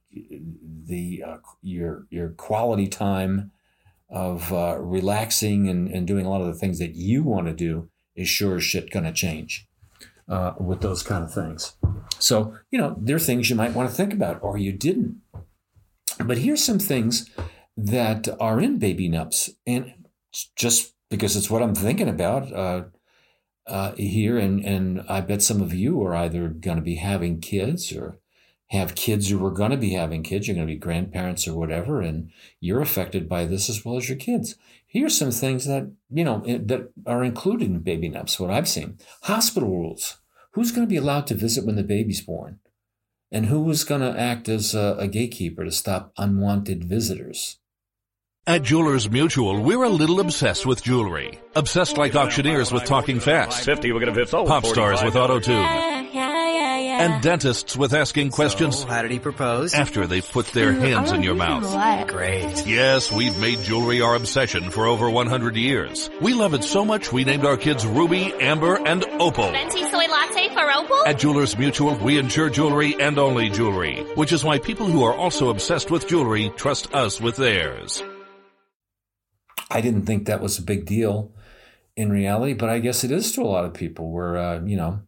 the 0.84 1.22
uh, 1.26 1.36
your 1.62 2.06
your 2.10 2.30
quality 2.30 2.88
time 2.88 3.50
of 4.08 4.52
uh, 4.52 4.76
relaxing 4.78 5.68
and, 5.68 5.88
and 5.88 6.06
doing 6.06 6.26
a 6.26 6.30
lot 6.30 6.40
of 6.40 6.46
the 6.46 6.54
things 6.54 6.78
that 6.78 6.94
you 6.94 7.22
want 7.22 7.46
to 7.46 7.52
do 7.52 7.88
is 8.14 8.28
sure 8.28 8.56
as 8.56 8.64
shit 8.64 8.90
going 8.90 9.04
to 9.04 9.12
change 9.12 9.66
uh, 10.28 10.52
with 10.58 10.80
those 10.80 11.02
kind 11.02 11.24
of 11.24 11.32
things. 11.32 11.74
So, 12.18 12.54
you 12.70 12.78
know, 12.78 12.96
there 12.98 13.16
are 13.16 13.20
things 13.20 13.50
you 13.50 13.56
might 13.56 13.74
want 13.74 13.90
to 13.90 13.94
think 13.94 14.12
about 14.12 14.42
or 14.42 14.56
you 14.56 14.72
didn't. 14.72 15.20
But 16.24 16.38
here's 16.38 16.64
some 16.64 16.78
things 16.78 17.28
that 17.76 18.28
are 18.40 18.60
in 18.60 18.78
baby 18.78 19.08
nups. 19.08 19.50
And 19.66 19.92
just 20.54 20.94
because 21.10 21.36
it's 21.36 21.50
what 21.50 21.62
I'm 21.62 21.74
thinking 21.74 22.08
about 22.08 22.52
uh, 22.52 22.84
uh, 23.66 23.92
here, 23.92 24.38
and, 24.38 24.64
and 24.64 25.04
I 25.08 25.20
bet 25.20 25.42
some 25.42 25.60
of 25.60 25.74
you 25.74 26.02
are 26.02 26.14
either 26.14 26.48
going 26.48 26.76
to 26.76 26.82
be 26.82 26.96
having 26.96 27.40
kids 27.40 27.92
or 27.92 28.18
have 28.68 28.94
kids 28.94 29.28
who 29.28 29.44
are 29.44 29.52
going 29.52 29.70
to 29.70 29.76
be 29.76 29.92
having 29.92 30.22
kids. 30.22 30.48
You're 30.48 30.56
going 30.56 30.66
to 30.66 30.72
be 30.72 30.78
grandparents 30.78 31.46
or 31.46 31.54
whatever, 31.54 32.00
and 32.00 32.30
you're 32.60 32.80
affected 32.80 33.28
by 33.28 33.44
this 33.44 33.68
as 33.68 33.84
well 33.84 33.96
as 33.96 34.08
your 34.08 34.18
kids. 34.18 34.56
Here's 34.86 35.16
some 35.16 35.30
things 35.30 35.66
that 35.66 35.90
you 36.10 36.24
know 36.24 36.40
that 36.46 36.90
are 37.06 37.22
included 37.22 37.68
in 37.68 37.80
baby 37.80 38.10
nups. 38.10 38.40
What 38.40 38.50
I've 38.50 38.68
seen: 38.68 38.98
hospital 39.22 39.70
rules. 39.70 40.18
Who's 40.52 40.72
going 40.72 40.86
to 40.86 40.90
be 40.90 40.96
allowed 40.96 41.26
to 41.26 41.34
visit 41.34 41.66
when 41.66 41.76
the 41.76 41.82
baby's 41.82 42.22
born? 42.22 42.60
And 43.30 43.46
who 43.46 43.68
is 43.70 43.84
going 43.84 44.00
to 44.00 44.18
act 44.18 44.48
as 44.48 44.74
a, 44.74 44.96
a 44.98 45.06
gatekeeper 45.06 45.64
to 45.64 45.70
stop 45.70 46.12
unwanted 46.16 46.84
visitors? 46.84 47.58
At 48.48 48.62
Jewelers 48.62 49.10
Mutual, 49.10 49.60
we're 49.60 49.82
a 49.82 49.88
little 49.88 50.20
obsessed 50.20 50.66
with 50.66 50.80
jewelry. 50.80 51.40
Obsessed 51.56 51.98
like 51.98 52.14
auctioneers 52.14 52.70
with 52.70 52.84
talking 52.84 53.18
fast, 53.18 53.64
50, 53.64 53.90
we're 53.90 53.98
gonna 53.98 54.14
have 54.14 54.28
sold. 54.28 54.46
pop 54.46 54.64
stars 54.64 55.02
with 55.02 55.16
auto 55.16 55.40
tune, 55.40 55.56
Yeah, 55.56 56.00
yeah, 56.12 56.12
yeah, 56.12 56.78
yeah. 56.78 57.04
and 57.06 57.22
dentists 57.24 57.76
with 57.76 57.92
asking 57.92 58.30
questions 58.30 58.78
So, 58.78 58.86
how 58.86 59.02
did 59.02 59.10
he 59.10 59.18
propose? 59.18 59.74
after 59.74 60.06
they've 60.06 60.30
put 60.30 60.46
their 60.52 60.72
mm, 60.72 60.78
hands 60.78 61.10
oh, 61.10 61.16
in 61.16 61.24
your 61.24 61.34
mouth. 61.34 61.64
What? 61.64 62.06
Great. 62.06 62.64
Yes, 62.68 63.10
we've 63.10 63.36
made 63.40 63.58
jewelry 63.62 64.00
our 64.00 64.14
obsession 64.14 64.70
for 64.70 64.86
over 64.86 65.10
100 65.10 65.56
years. 65.56 66.08
We 66.20 66.32
love 66.32 66.54
it 66.54 66.62
so 66.62 66.84
much 66.84 67.12
we 67.12 67.24
named 67.24 67.44
our 67.44 67.56
kids 67.56 67.84
Ruby, 67.84 68.32
Amber, 68.40 68.76
and 68.86 69.04
Opal. 69.20 69.50
Venti 69.50 69.82
soy 69.90 70.06
latte 70.06 70.50
for 70.54 70.72
Opal? 70.72 71.02
At 71.04 71.18
Jewelers 71.18 71.58
Mutual, 71.58 71.96
we 71.96 72.16
insure 72.16 72.48
jewelry 72.48 72.94
and 73.00 73.18
only 73.18 73.50
jewelry, 73.50 74.04
which 74.14 74.32
is 74.32 74.44
why 74.44 74.60
people 74.60 74.86
who 74.86 75.02
are 75.02 75.14
also 75.14 75.48
obsessed 75.50 75.90
with 75.90 76.06
jewelry 76.06 76.52
trust 76.54 76.94
us 76.94 77.20
with 77.20 77.34
theirs. 77.34 78.04
I 79.70 79.80
didn't 79.80 80.06
think 80.06 80.26
that 80.26 80.40
was 80.40 80.58
a 80.58 80.62
big 80.62 80.86
deal 80.86 81.32
in 81.96 82.10
reality, 82.10 82.54
but 82.54 82.68
I 82.68 82.78
guess 82.78 83.04
it 83.04 83.10
is 83.10 83.32
to 83.32 83.42
a 83.42 83.44
lot 83.44 83.64
of 83.64 83.74
people 83.74 84.10
where, 84.10 84.36
uh, 84.36 84.60
you 84.64 84.76
know, 84.76 85.00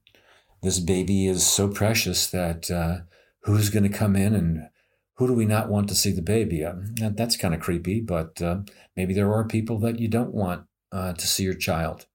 this 0.62 0.80
baby 0.80 1.26
is 1.26 1.46
so 1.46 1.68
precious 1.68 2.26
that 2.28 2.70
uh, 2.70 2.98
who's 3.42 3.70
going 3.70 3.90
to 3.90 3.98
come 3.98 4.16
in 4.16 4.34
and 4.34 4.68
who 5.14 5.26
do 5.26 5.32
we 5.32 5.44
not 5.44 5.68
want 5.68 5.88
to 5.88 5.94
see 5.94 6.12
the 6.12 6.22
baby? 6.22 6.64
Uh, 6.64 6.74
that's 6.98 7.36
kind 7.36 7.54
of 7.54 7.60
creepy, 7.60 8.00
but 8.00 8.40
uh, 8.40 8.60
maybe 8.96 9.14
there 9.14 9.32
are 9.32 9.44
people 9.44 9.78
that 9.80 9.98
you 9.98 10.08
don't 10.08 10.32
want 10.32 10.64
uh, 10.92 11.12
to 11.12 11.26
see 11.26 11.44
your 11.44 11.54
child. 11.54 12.06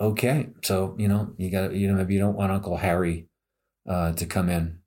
Okay, 0.00 0.50
so 0.62 0.94
you 0.98 1.08
know 1.08 1.32
you 1.38 1.50
got 1.50 1.72
you 1.72 1.88
know 1.88 1.94
maybe 1.94 2.14
you 2.14 2.20
don't 2.20 2.36
want 2.36 2.52
Uncle 2.52 2.76
Harry 2.76 3.28
uh, 3.88 4.12
to 4.12 4.26
come 4.26 4.48
in, 4.48 4.78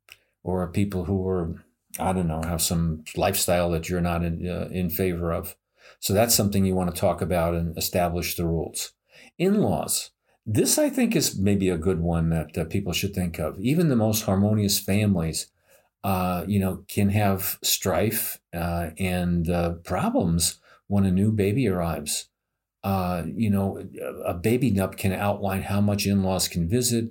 or 0.44 0.68
people 0.68 1.06
who 1.06 1.28
are, 1.28 1.66
I 2.00 2.14
don't 2.14 2.28
know, 2.28 2.44
have 2.44 2.62
some 2.62 3.04
lifestyle 3.16 3.72
that 3.72 3.90
you're 3.90 4.02
not 4.02 4.24
in, 4.24 4.48
uh, 4.48 4.70
in 4.72 4.90
favor 4.90 5.32
of. 5.32 5.56
So 6.00 6.14
that's 6.14 6.36
something 6.36 6.66
you 6.66 6.76
want 6.76 6.94
to 6.94 7.00
talk 7.00 7.22
about 7.22 7.54
and 7.54 7.78
establish 7.78 8.36
the 8.36 8.46
rules. 8.46 8.94
In 9.38 9.62
laws. 9.62 10.12
This, 10.46 10.80
I 10.80 10.90
think, 10.90 11.16
is 11.16 11.38
maybe 11.38 11.70
a 11.70 11.78
good 11.78 12.00
one 12.00 12.30
that 12.30 12.58
uh, 12.58 12.66
people 12.66 12.94
should 12.94 13.14
think 13.14 13.38
of. 13.38 13.60
Even 13.60 13.90
the 13.90 13.96
most 13.96 14.24
harmonious 14.24 14.80
families, 14.80 15.48
uh, 16.04 16.44
you 16.48 16.60
know, 16.60 16.84
can 16.88 17.10
have 17.10 17.60
strife 17.64 18.40
uh, 18.54 18.90
and 18.98 19.50
uh, 19.50 19.74
problems 19.84 20.60
when 20.88 21.06
a 21.06 21.12
new 21.12 21.32
baby 21.32 21.68
arrives. 21.68 22.30
Uh, 22.84 23.24
you 23.36 23.50
know, 23.50 23.86
a 24.26 24.34
baby 24.34 24.72
nup 24.72 24.98
can 24.98 25.12
outline 25.12 25.64
how 25.64 25.82
much 25.82 26.08
in-laws 26.08 26.48
can 26.48 26.68
visit, 26.68 27.10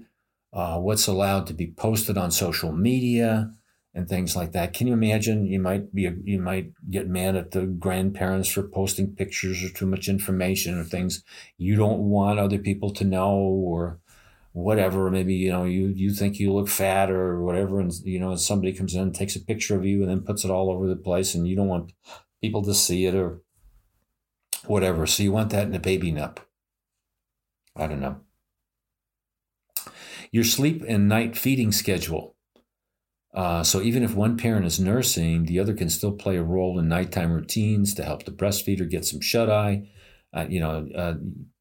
uh, 0.52 0.78
what's 0.78 1.06
allowed 1.06 1.46
to 1.46 1.52
be 1.54 1.66
posted 1.76 2.16
on 2.16 2.30
social 2.30 2.72
media, 2.72 3.52
and 3.98 4.08
things 4.08 4.36
like 4.36 4.52
that. 4.52 4.72
Can 4.72 4.86
you 4.86 4.92
imagine? 4.92 5.44
You 5.44 5.58
might 5.58 5.92
be 5.92 6.08
you 6.22 6.40
might 6.40 6.70
get 6.88 7.08
mad 7.08 7.34
at 7.34 7.50
the 7.50 7.66
grandparents 7.66 8.48
for 8.48 8.62
posting 8.62 9.16
pictures 9.16 9.64
or 9.64 9.70
too 9.70 9.86
much 9.86 10.08
information 10.08 10.78
or 10.78 10.84
things 10.84 11.24
you 11.56 11.74
don't 11.74 11.98
want 11.98 12.38
other 12.38 12.58
people 12.58 12.90
to 12.90 13.04
know 13.04 13.32
or 13.32 13.98
whatever. 14.52 15.10
Maybe 15.10 15.34
you 15.34 15.50
know 15.50 15.64
you 15.64 15.88
you 15.88 16.14
think 16.14 16.38
you 16.38 16.52
look 16.52 16.68
fat 16.68 17.10
or 17.10 17.42
whatever, 17.42 17.80
and 17.80 17.92
you 18.04 18.20
know 18.20 18.36
somebody 18.36 18.72
comes 18.72 18.94
in 18.94 19.02
and 19.02 19.14
takes 19.14 19.34
a 19.34 19.44
picture 19.44 19.74
of 19.74 19.84
you 19.84 20.02
and 20.02 20.10
then 20.10 20.20
puts 20.20 20.44
it 20.44 20.50
all 20.52 20.70
over 20.70 20.86
the 20.86 20.94
place, 20.94 21.34
and 21.34 21.48
you 21.48 21.56
don't 21.56 21.66
want 21.66 21.92
people 22.40 22.62
to 22.62 22.74
see 22.74 23.04
it 23.04 23.16
or 23.16 23.40
whatever. 24.66 25.08
So 25.08 25.24
you 25.24 25.32
want 25.32 25.50
that 25.50 25.66
in 25.66 25.74
a 25.74 25.80
baby 25.80 26.12
nup. 26.12 26.38
I 27.74 27.88
don't 27.88 28.00
know. 28.00 28.20
Your 30.30 30.44
sleep 30.44 30.84
and 30.86 31.08
night 31.08 31.36
feeding 31.36 31.72
schedule. 31.72 32.36
Uh, 33.34 33.62
so 33.62 33.80
even 33.80 34.02
if 34.02 34.14
one 34.14 34.36
parent 34.36 34.64
is 34.64 34.80
nursing, 34.80 35.44
the 35.44 35.60
other 35.60 35.74
can 35.74 35.90
still 35.90 36.12
play 36.12 36.36
a 36.36 36.42
role 36.42 36.78
in 36.78 36.88
nighttime 36.88 37.30
routines 37.30 37.94
to 37.94 38.02
help 38.02 38.24
the 38.24 38.32
breastfeeder 38.32 38.88
get 38.88 39.04
some 39.04 39.20
shut 39.20 39.50
eye. 39.50 39.88
Uh, 40.32 40.46
you 40.48 40.60
know, 40.60 40.88
uh, 40.94 41.14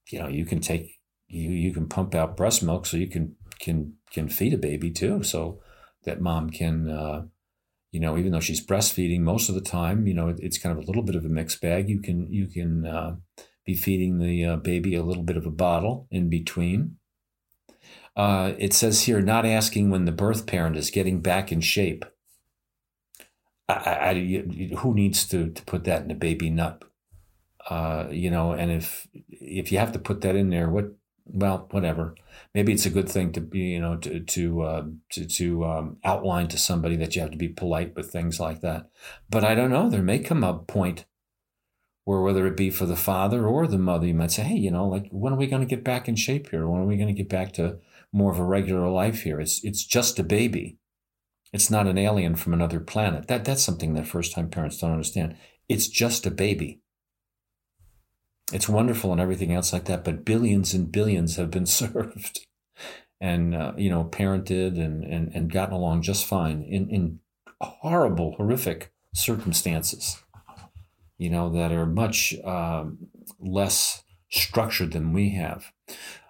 you 0.09 0.19
know, 0.19 0.27
you 0.27 0.45
can 0.45 0.59
take 0.59 0.99
you 1.27 1.49
you 1.49 1.73
can 1.73 1.87
pump 1.87 2.15
out 2.15 2.37
breast 2.37 2.63
milk 2.63 2.85
so 2.85 2.97
you 2.97 3.09
can 3.09 3.35
can 3.59 3.93
can 4.11 4.29
feed 4.29 4.53
a 4.53 4.57
baby 4.57 4.91
too, 4.91 5.23
so 5.23 5.61
that 6.03 6.21
mom 6.21 6.49
can. 6.49 6.89
Uh, 6.89 7.25
you 7.91 8.01
know, 8.01 8.17
even 8.17 8.33
though 8.33 8.41
she's 8.41 8.65
breastfeeding 8.65 9.21
most 9.21 9.47
of 9.47 9.55
the 9.55 9.61
time, 9.61 10.07
you 10.07 10.13
know, 10.13 10.27
it, 10.27 10.39
it's 10.39 10.57
kind 10.57 10.77
of 10.77 10.83
a 10.83 10.85
little 10.85 11.03
bit 11.03 11.15
of 11.15 11.23
a 11.25 11.29
mixed 11.29 11.61
bag. 11.61 11.89
You 11.89 12.01
can 12.01 12.31
you 12.31 12.47
can 12.47 12.85
uh, 12.85 13.15
be 13.65 13.75
feeding 13.75 14.19
the 14.19 14.45
uh, 14.45 14.55
baby 14.57 14.95
a 14.95 15.03
little 15.03 15.23
bit 15.23 15.37
of 15.37 15.45
a 15.45 15.51
bottle 15.51 16.07
in 16.11 16.29
between. 16.29 16.97
Uh, 18.17 18.53
it 18.57 18.73
says 18.73 19.03
here, 19.03 19.21
not 19.21 19.45
asking 19.45 19.91
when 19.91 20.05
the 20.05 20.11
birth 20.11 20.47
parent 20.47 20.75
is 20.75 20.89
getting 20.89 21.21
back 21.21 21.51
in 21.51 21.61
shape. 21.61 22.03
I, 23.69 23.73
I, 23.73 24.13
who 24.77 24.95
needs 24.95 25.27
to, 25.27 25.51
to 25.51 25.63
put 25.65 25.83
that 25.83 26.03
in 26.03 26.09
a 26.09 26.15
baby 26.15 26.49
nup? 26.49 26.81
Uh, 27.69 28.07
you 28.09 28.31
know, 28.31 28.53
and 28.53 28.71
if 28.71 29.07
if 29.29 29.71
you 29.71 29.77
have 29.77 29.91
to 29.91 29.99
put 29.99 30.21
that 30.21 30.35
in 30.35 30.49
there, 30.49 30.69
what? 30.69 30.93
Well, 31.29 31.67
whatever. 31.71 32.15
Maybe 32.55 32.71
it's 32.71 32.85
a 32.85 32.89
good 32.89 33.09
thing 33.09 33.33
to 33.33 33.41
be, 33.41 33.59
you 33.59 33.81
know, 33.81 33.97
to 33.97 34.21
to 34.21 34.61
uh, 34.61 34.85
to, 35.11 35.25
to 35.25 35.65
um, 35.65 35.97
outline 36.03 36.47
to 36.47 36.57
somebody 36.57 36.95
that 36.95 37.15
you 37.15 37.21
have 37.21 37.31
to 37.31 37.37
be 37.37 37.49
polite 37.49 37.95
with 37.95 38.09
things 38.09 38.39
like 38.39 38.61
that. 38.61 38.89
But 39.29 39.43
I 39.43 39.53
don't 39.53 39.69
know. 39.69 39.89
There 39.89 40.01
may 40.01 40.19
come 40.19 40.43
a 40.43 40.53
point 40.53 41.05
where 42.05 42.21
whether 42.21 42.47
it 42.47 42.55
be 42.55 42.69
for 42.69 42.85
the 42.85 42.95
father 42.95 43.45
or 43.45 43.67
the 43.67 43.77
mother, 43.77 44.07
you 44.07 44.13
might 44.13 44.31
say, 44.31 44.43
hey, 44.43 44.55
you 44.55 44.71
know, 44.71 44.87
like 44.87 45.09
when 45.11 45.33
are 45.33 45.37
we 45.37 45.45
going 45.47 45.61
to 45.61 45.67
get 45.67 45.83
back 45.83 46.07
in 46.07 46.15
shape 46.15 46.49
here? 46.49 46.65
When 46.65 46.79
are 46.79 46.85
we 46.85 46.95
going 46.95 47.13
to 47.13 47.21
get 47.21 47.27
back 47.27 47.51
to 47.53 47.79
more 48.17 48.31
of 48.31 48.39
a 48.39 48.43
regular 48.43 48.89
life 48.89 49.21
here. 49.21 49.39
It's 49.39 49.63
it's 49.63 49.85
just 49.85 50.19
a 50.19 50.23
baby. 50.23 50.77
It's 51.53 51.71
not 51.71 51.87
an 51.87 51.97
alien 51.97 52.35
from 52.35 52.53
another 52.53 52.79
planet. 52.79 53.27
That 53.27 53.45
that's 53.45 53.63
something 53.63 53.93
that 53.93 54.07
first 54.07 54.33
time 54.33 54.49
parents 54.49 54.79
don't 54.79 54.91
understand. 54.91 55.37
It's 55.69 55.87
just 55.87 56.25
a 56.25 56.31
baby. 56.31 56.81
It's 58.51 58.69
wonderful 58.69 59.11
and 59.11 59.19
everything 59.21 59.53
else 59.53 59.73
like 59.73 59.85
that, 59.85 60.03
but 60.03 60.25
billions 60.25 60.73
and 60.73 60.91
billions 60.91 61.35
have 61.35 61.51
been 61.51 61.65
served 61.81 62.45
and 63.19 63.55
uh, 63.55 63.73
you 63.77 63.89
know 63.89 64.05
parented 64.05 64.79
and, 64.79 65.03
and 65.03 65.31
and 65.33 65.51
gotten 65.51 65.73
along 65.73 66.01
just 66.01 66.25
fine 66.25 66.61
in 66.63 66.89
in 66.89 67.19
horrible 67.61 68.35
horrific 68.37 68.91
circumstances 69.13 70.23
you 71.17 71.29
know 71.29 71.49
that 71.49 71.71
are 71.71 71.85
much 71.85 72.35
um, 72.43 72.97
less 73.39 74.03
structured 74.29 74.91
than 74.91 75.13
we 75.13 75.31
have 75.31 75.71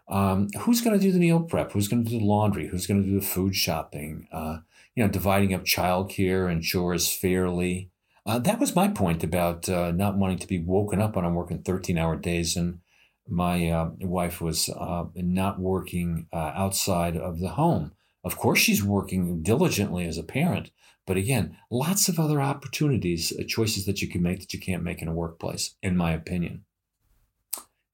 um, 0.10 0.48
who's 0.60 0.82
going 0.82 0.98
to 0.98 1.04
do 1.04 1.12
the 1.12 1.20
meal 1.20 1.42
prep? 1.42 1.72
Who's 1.72 1.88
going 1.88 2.04
to 2.04 2.10
do 2.10 2.20
the 2.20 2.26
laundry? 2.26 2.68
Who's 2.68 2.88
going 2.88 3.04
to 3.04 3.10
do 3.10 3.20
the 3.20 3.26
food 3.26 3.56
shopping? 3.56 4.28
Uh, 4.32 4.60
you 4.96 5.04
know, 5.04 5.10
dividing 5.10 5.54
up 5.54 5.66
childcare 5.66 6.52
and 6.52 6.64
chores 6.64 7.12
fairly. 7.12 7.92
Uh, 8.26 8.40
that 8.40 8.60
was 8.60 8.76
my 8.76 8.88
point 8.88 9.24
about 9.24 9.70
uh, 9.70 9.92
not 9.92 10.18
wanting 10.18 10.40
to 10.40 10.48
be 10.48 10.60
woken 10.60 11.02
up 11.02 11.16
when 11.16 11.26
I'm 11.26 11.36
working 11.36 11.62
13 11.62 11.98
hour 11.98 12.16
days. 12.16 12.56
And 12.56 12.80
my 13.28 13.70
uh, 13.70 13.92
wife 14.00 14.42
was 14.42 14.70
uh, 14.70 15.06
not 15.16 15.60
working 15.60 16.28
uh, 16.32 16.52
outside 16.56 17.18
of 17.18 17.40
the 17.40 17.50
home. 17.50 17.92
Of 18.24 18.38
course, 18.38 18.60
she's 18.60 18.84
working 18.84 19.44
diligently 19.44 20.06
as 20.06 20.18
a 20.18 20.24
parent. 20.24 20.72
But 21.06 21.18
again, 21.18 21.56
lots 21.72 22.10
of 22.10 22.20
other 22.20 22.42
opportunities, 22.42 23.32
choices 23.48 23.86
that 23.86 24.02
you 24.02 24.10
can 24.10 24.22
make 24.22 24.42
that 24.42 24.54
you 24.54 24.60
can't 24.60 24.84
make 24.84 25.02
in 25.02 25.08
a 25.08 25.14
workplace, 25.14 25.76
in 25.82 25.96
my 25.96 26.12
opinion. 26.12 26.66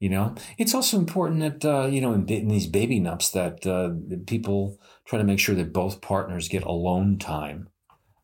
You 0.03 0.09
know, 0.09 0.35
it's 0.57 0.75
also 0.75 0.97
important 0.97 1.39
that 1.39 1.63
uh, 1.63 1.85
you 1.85 2.01
know 2.01 2.11
in, 2.11 2.27
in, 2.27 2.49
these 2.49 2.67
baby 2.67 2.99
nups 2.99 3.31
that 3.31 3.65
uh, 3.65 3.91
people 4.27 4.77
try 5.05 5.17
to 5.17 5.23
make 5.23 5.39
sure 5.39 5.55
that 5.55 5.71
both 5.71 6.01
partners 6.01 6.49
get 6.49 6.63
alone 6.63 7.17
time 7.17 7.69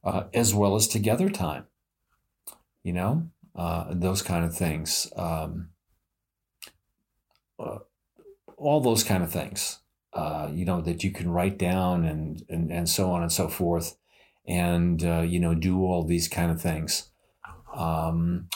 uh, 0.04 0.24
as 0.34 0.54
well 0.54 0.76
as 0.76 0.90
together 0.90 1.30
time. 1.30 1.68
You 2.84 2.92
know, 2.92 3.30
uh, 3.56 3.86
those 3.92 4.22
kind 4.22 4.44
of 4.44 4.54
things. 4.54 5.10
Um, 5.16 5.70
uh, 7.58 7.78
all 8.58 8.82
those 8.82 9.06
kind 9.06 9.24
of 9.24 9.32
things. 9.32 9.80
Uh, 10.12 10.50
you 10.54 10.66
know 10.66 10.82
that 10.82 11.06
you 11.06 11.12
can 11.12 11.32
write 11.32 11.58
down 11.58 12.04
and 12.04 12.44
and 12.50 12.74
and 12.74 12.90
so 12.90 13.10
on 13.10 13.22
and 13.22 13.32
so 13.32 13.48
forth, 13.48 13.96
and 14.46 15.02
you 15.02 15.40
know 15.40 15.56
do 15.56 15.80
all 15.86 16.04
these 16.04 16.28
kind 16.28 16.52
of 16.52 16.62
things. 16.62 17.10
Um, 17.74 18.50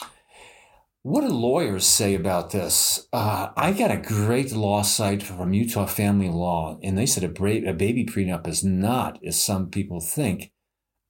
what 1.04 1.20
do 1.20 1.28
lawyers 1.28 1.86
say 1.86 2.14
about 2.14 2.50
this? 2.50 3.06
Uh, 3.12 3.50
I 3.58 3.72
got 3.72 3.90
a 3.90 3.98
great 3.98 4.52
law 4.52 4.80
site 4.80 5.22
from 5.22 5.52
Utah 5.52 5.84
Family 5.84 6.30
Law, 6.30 6.78
and 6.82 6.96
they 6.96 7.04
said 7.04 7.22
a, 7.22 7.28
bra- 7.28 7.68
a 7.68 7.74
baby 7.74 8.06
prenup 8.06 8.48
is 8.48 8.64
not, 8.64 9.18
as 9.22 9.38
some 9.38 9.68
people 9.68 10.00
think, 10.00 10.50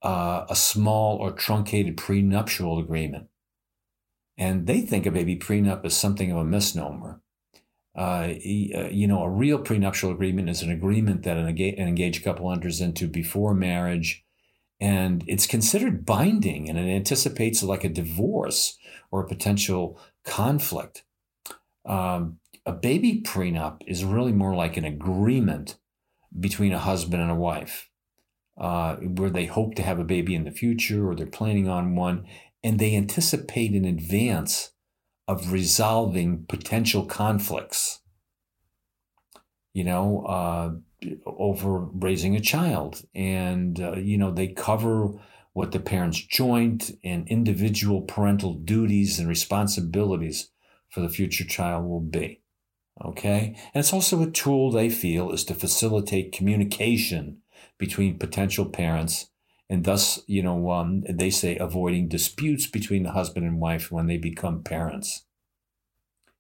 uh, 0.03 0.47
a 0.51 0.57
small 0.57 1.19
or 1.19 1.31
truncated 1.31 1.97
prenuptial 1.97 2.81
agreement. 2.81 3.29
And 4.37 4.67
they 4.67 4.81
think 4.81 5.07
a 5.07 5.13
baby 5.13 5.37
prenup 5.37 5.87
is 5.87 5.97
something 5.97 6.33
of 6.33 6.39
a 6.39 6.45
misnomer. 6.45 7.21
Uh, 7.97 8.01
uh 8.01 8.89
you 8.91 9.07
know, 9.07 9.23
a 9.23 9.31
real 9.31 9.61
prenuptial 9.61 10.11
agreement 10.11 10.51
is 10.51 10.61
an 10.61 10.73
agreement 10.73 11.23
that 11.23 11.37
an, 11.37 11.47
an 11.47 11.89
engaged 11.89 12.25
couple 12.25 12.51
enters 12.51 12.81
into 12.81 13.07
before 13.07 13.55
marriage, 13.55 14.24
and 14.85 15.25
it's 15.27 15.47
considered 15.47 16.05
binding, 16.05 16.69
and 16.69 16.79
it 16.79 16.91
anticipates 16.91 17.63
like 17.63 17.85
a 17.85 17.89
divorce 17.89 18.77
or 19.11 19.23
a 19.23 19.27
potential 19.27 19.99
conflict. 20.27 21.05
Um, 21.87 22.39
a 22.67 22.73
baby 22.73 23.23
prenup 23.23 23.81
is 23.87 24.05
really 24.05 24.33
more 24.33 24.55
like 24.55 24.77
an 24.77 24.85
agreement 24.85 25.79
between 26.39 26.75
a 26.75 26.79
husband 26.79 27.23
and 27.23 27.31
a 27.31 27.35
wife, 27.35 27.89
uh, 28.59 28.97
where 28.97 29.31
they 29.31 29.47
hope 29.47 29.75
to 29.77 29.83
have 29.83 29.99
a 29.99 30.05
baby 30.05 30.35
in 30.35 30.45
the 30.45 30.51
future 30.51 31.09
or 31.09 31.15
they're 31.15 31.27
planning 31.27 31.67
on 31.67 31.97
one, 31.97 32.27
and 32.63 32.79
they 32.79 32.95
anticipate 32.95 33.73
in 33.73 33.87
advance 33.87 34.73
of 35.27 35.51
resolving 35.51 36.45
potential 36.47 37.07
conflicts. 37.07 38.01
You 39.73 39.85
know, 39.85 40.27
uh, 40.27 40.73
over 41.27 41.81
raising 41.93 42.37
a 42.37 42.41
child, 42.41 43.05
and 43.15 43.81
uh, 43.81 43.97
you 43.97 44.19
know 44.19 44.31
they 44.31 44.49
cover 44.49 45.11
what 45.53 45.73
the 45.73 45.81
parent's 45.81 46.21
joint 46.21 46.91
and 47.05 47.29
individual 47.29 48.03
parental 48.03 48.55
duties 48.55 49.19
and 49.19 49.29
responsibilities 49.29 50.51
for 50.91 51.01
the 51.01 51.09
future 51.09 51.45
child 51.45 51.85
will 51.85 52.01
be. 52.01 52.41
Okay? 53.05 53.57
And 53.73 53.81
it's 53.81 53.93
also 53.93 54.21
a 54.23 54.31
tool 54.31 54.71
they 54.71 54.91
feel 54.91 55.31
is 55.31 55.45
to 55.45 55.55
facilitate 55.55 56.33
communication 56.33 57.39
between 57.79 58.19
potential 58.19 58.67
parents 58.67 59.29
and 59.69 59.85
thus, 59.85 60.21
you 60.27 60.43
know, 60.43 60.71
um, 60.71 61.05
they 61.09 61.31
say 61.31 61.57
avoiding 61.57 62.09
disputes 62.09 62.67
between 62.67 63.03
the 63.03 63.13
husband 63.13 63.47
and 63.47 63.61
wife 63.61 63.91
when 63.91 64.07
they 64.07 64.19
become 64.19 64.63
parents. 64.63 65.24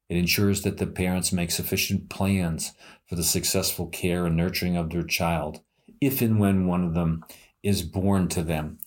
It 0.09 0.17
ensures 0.17 0.63
that 0.63 0.79
the 0.79 0.87
parents 0.87 1.33
make 1.33 1.51
sufficient 1.51 2.11
plans 2.11 2.73
for 3.07 3.15
the 3.15 3.25
successful 3.25 3.87
care 3.87 4.27
and 4.27 4.37
nurturing 4.37 4.77
of 4.77 4.91
their 4.91 5.03
child, 5.03 5.61
if 6.01 6.21
and 6.21 6.39
when 6.39 6.67
one 6.67 6.85
of 6.85 6.95
them 6.95 7.25
is 7.63 7.83
born 7.83 8.29
to 8.29 8.43
them 8.43 8.79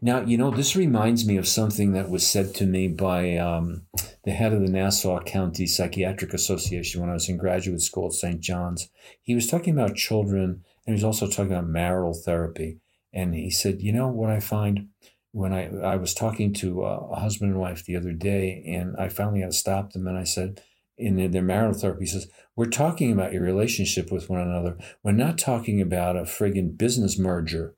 now, 0.00 0.20
you 0.20 0.36
know, 0.36 0.50
this 0.50 0.76
reminds 0.76 1.26
me 1.26 1.36
of 1.36 1.46
something 1.46 1.92
that 1.92 2.10
was 2.10 2.26
said 2.26 2.54
to 2.56 2.66
me 2.66 2.88
by 2.88 3.36
um, 3.36 3.82
the 4.24 4.32
head 4.32 4.52
of 4.52 4.60
the 4.60 4.70
Nassau 4.70 5.20
County 5.20 5.66
Psychiatric 5.66 6.34
Association 6.34 7.00
when 7.00 7.10
I 7.10 7.14
was 7.14 7.28
in 7.28 7.36
graduate 7.36 7.82
school 7.82 8.06
at 8.06 8.12
St. 8.12 8.40
John's. 8.40 8.88
He 9.22 9.34
was 9.34 9.46
talking 9.46 9.74
about 9.74 9.96
children 9.96 10.64
and 10.86 10.86
he 10.86 10.92
was 10.92 11.04
also 11.04 11.26
talking 11.26 11.52
about 11.52 11.66
marital 11.66 12.14
therapy. 12.14 12.78
And 13.12 13.34
he 13.34 13.50
said, 13.50 13.82
you 13.82 13.92
know 13.92 14.08
what 14.08 14.30
I 14.30 14.40
find 14.40 14.88
when 15.32 15.52
I 15.52 15.68
I 15.80 15.96
was 15.96 16.14
talking 16.14 16.52
to 16.54 16.84
a, 16.84 16.98
a 17.08 17.20
husband 17.20 17.52
and 17.52 17.60
wife 17.60 17.84
the 17.84 17.96
other 17.96 18.12
day, 18.12 18.62
and 18.66 18.94
I 18.96 19.08
finally 19.08 19.40
had 19.40 19.50
to 19.50 19.56
stop 19.56 19.92
them, 19.92 20.06
and 20.06 20.16
I 20.16 20.24
said, 20.24 20.62
in 20.98 21.30
their, 21.30 21.42
marital 21.42 21.78
therapy, 21.78 22.06
says, 22.06 22.28
we're 22.54 22.66
talking 22.66 23.10
about 23.10 23.32
your 23.32 23.42
relationship 23.42 24.12
with 24.12 24.28
one 24.28 24.40
another. 24.40 24.76
We're 25.02 25.12
not 25.12 25.38
talking 25.38 25.80
about 25.80 26.16
a 26.16 26.22
friggin' 26.22 26.76
business 26.76 27.18
merger. 27.18 27.74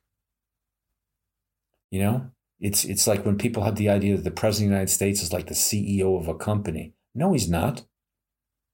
You 1.90 2.01
know, 2.01 2.31
it's 2.59 2.85
it's 2.85 3.07
like 3.07 3.25
when 3.25 3.38
people 3.38 3.62
have 3.62 3.77
the 3.77 3.88
idea 3.88 4.17
that 4.17 4.25
the 4.25 4.31
president 4.31 4.69
of 4.69 4.71
the 4.71 4.75
United 4.75 4.93
States 4.93 5.23
is 5.23 5.33
like 5.33 5.47
the 5.47 5.55
CEO 5.55 6.19
of 6.19 6.29
a 6.29 6.35
company. 6.35 6.95
No, 7.14 7.33
he's 7.33 7.49
not. 7.49 7.85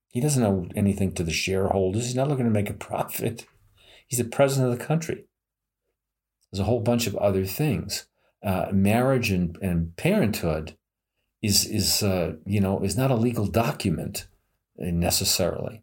He 0.09 0.21
doesn't 0.21 0.43
know 0.43 0.69
anything 0.75 1.13
to 1.13 1.23
the 1.23 1.33
shareholders. 1.33 2.07
He's 2.07 2.17
not 2.17 2.29
looking 2.29 2.47
to 2.47 2.51
make 2.51 2.71
a 2.71 2.75
profit. 2.75 3.47
He's 4.07 4.19
the 4.19 4.25
president 4.25 4.73
of 4.73 4.79
the 4.79 4.85
country. 4.85 5.27
There's 6.51 6.61
a 6.61 6.65
whole 6.65 6.81
bunch 6.81 7.07
of 7.07 7.15
other 7.17 7.45
things. 7.45 8.07
Uh, 8.43 8.69
marriage 8.73 9.31
and, 9.31 9.59
and 9.61 9.95
parenthood 9.97 10.77
is 11.43 11.67
is 11.67 12.03
uh, 12.03 12.35
you 12.47 12.61
know 12.61 12.83
is 12.83 12.97
not 12.97 13.11
a 13.11 13.15
legal 13.15 13.47
document 13.47 14.27
necessarily 14.79 15.83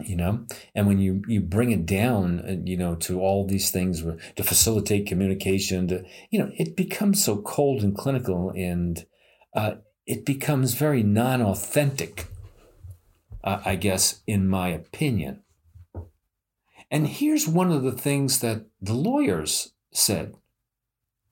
you 0.00 0.16
know? 0.16 0.46
And 0.74 0.86
when 0.86 0.98
you 0.98 1.22
you 1.28 1.40
bring 1.40 1.70
it 1.70 1.86
down 1.86 2.40
uh, 2.40 2.56
you 2.64 2.76
know 2.76 2.94
to 2.96 3.20
all 3.20 3.46
these 3.46 3.70
things 3.70 4.02
to 4.36 4.42
facilitate 4.42 5.06
communication 5.06 5.88
to 5.88 6.04
you 6.30 6.38
know 6.38 6.50
it 6.56 6.76
becomes 6.76 7.22
so 7.22 7.36
cold 7.42 7.82
and 7.82 7.96
clinical 7.96 8.52
and 8.56 9.04
uh, 9.54 9.74
it 10.06 10.24
becomes 10.24 10.74
very 10.74 11.02
non-authentic 11.02 12.26
uh, 13.44 13.60
i 13.64 13.76
guess 13.76 14.22
in 14.26 14.48
my 14.48 14.68
opinion. 14.68 15.42
And 16.90 17.06
here's 17.06 17.48
one 17.48 17.72
of 17.72 17.82
the 17.82 17.92
things 17.92 18.40
that 18.40 18.66
the 18.80 18.92
lawyers 18.92 19.72
said 19.92 20.34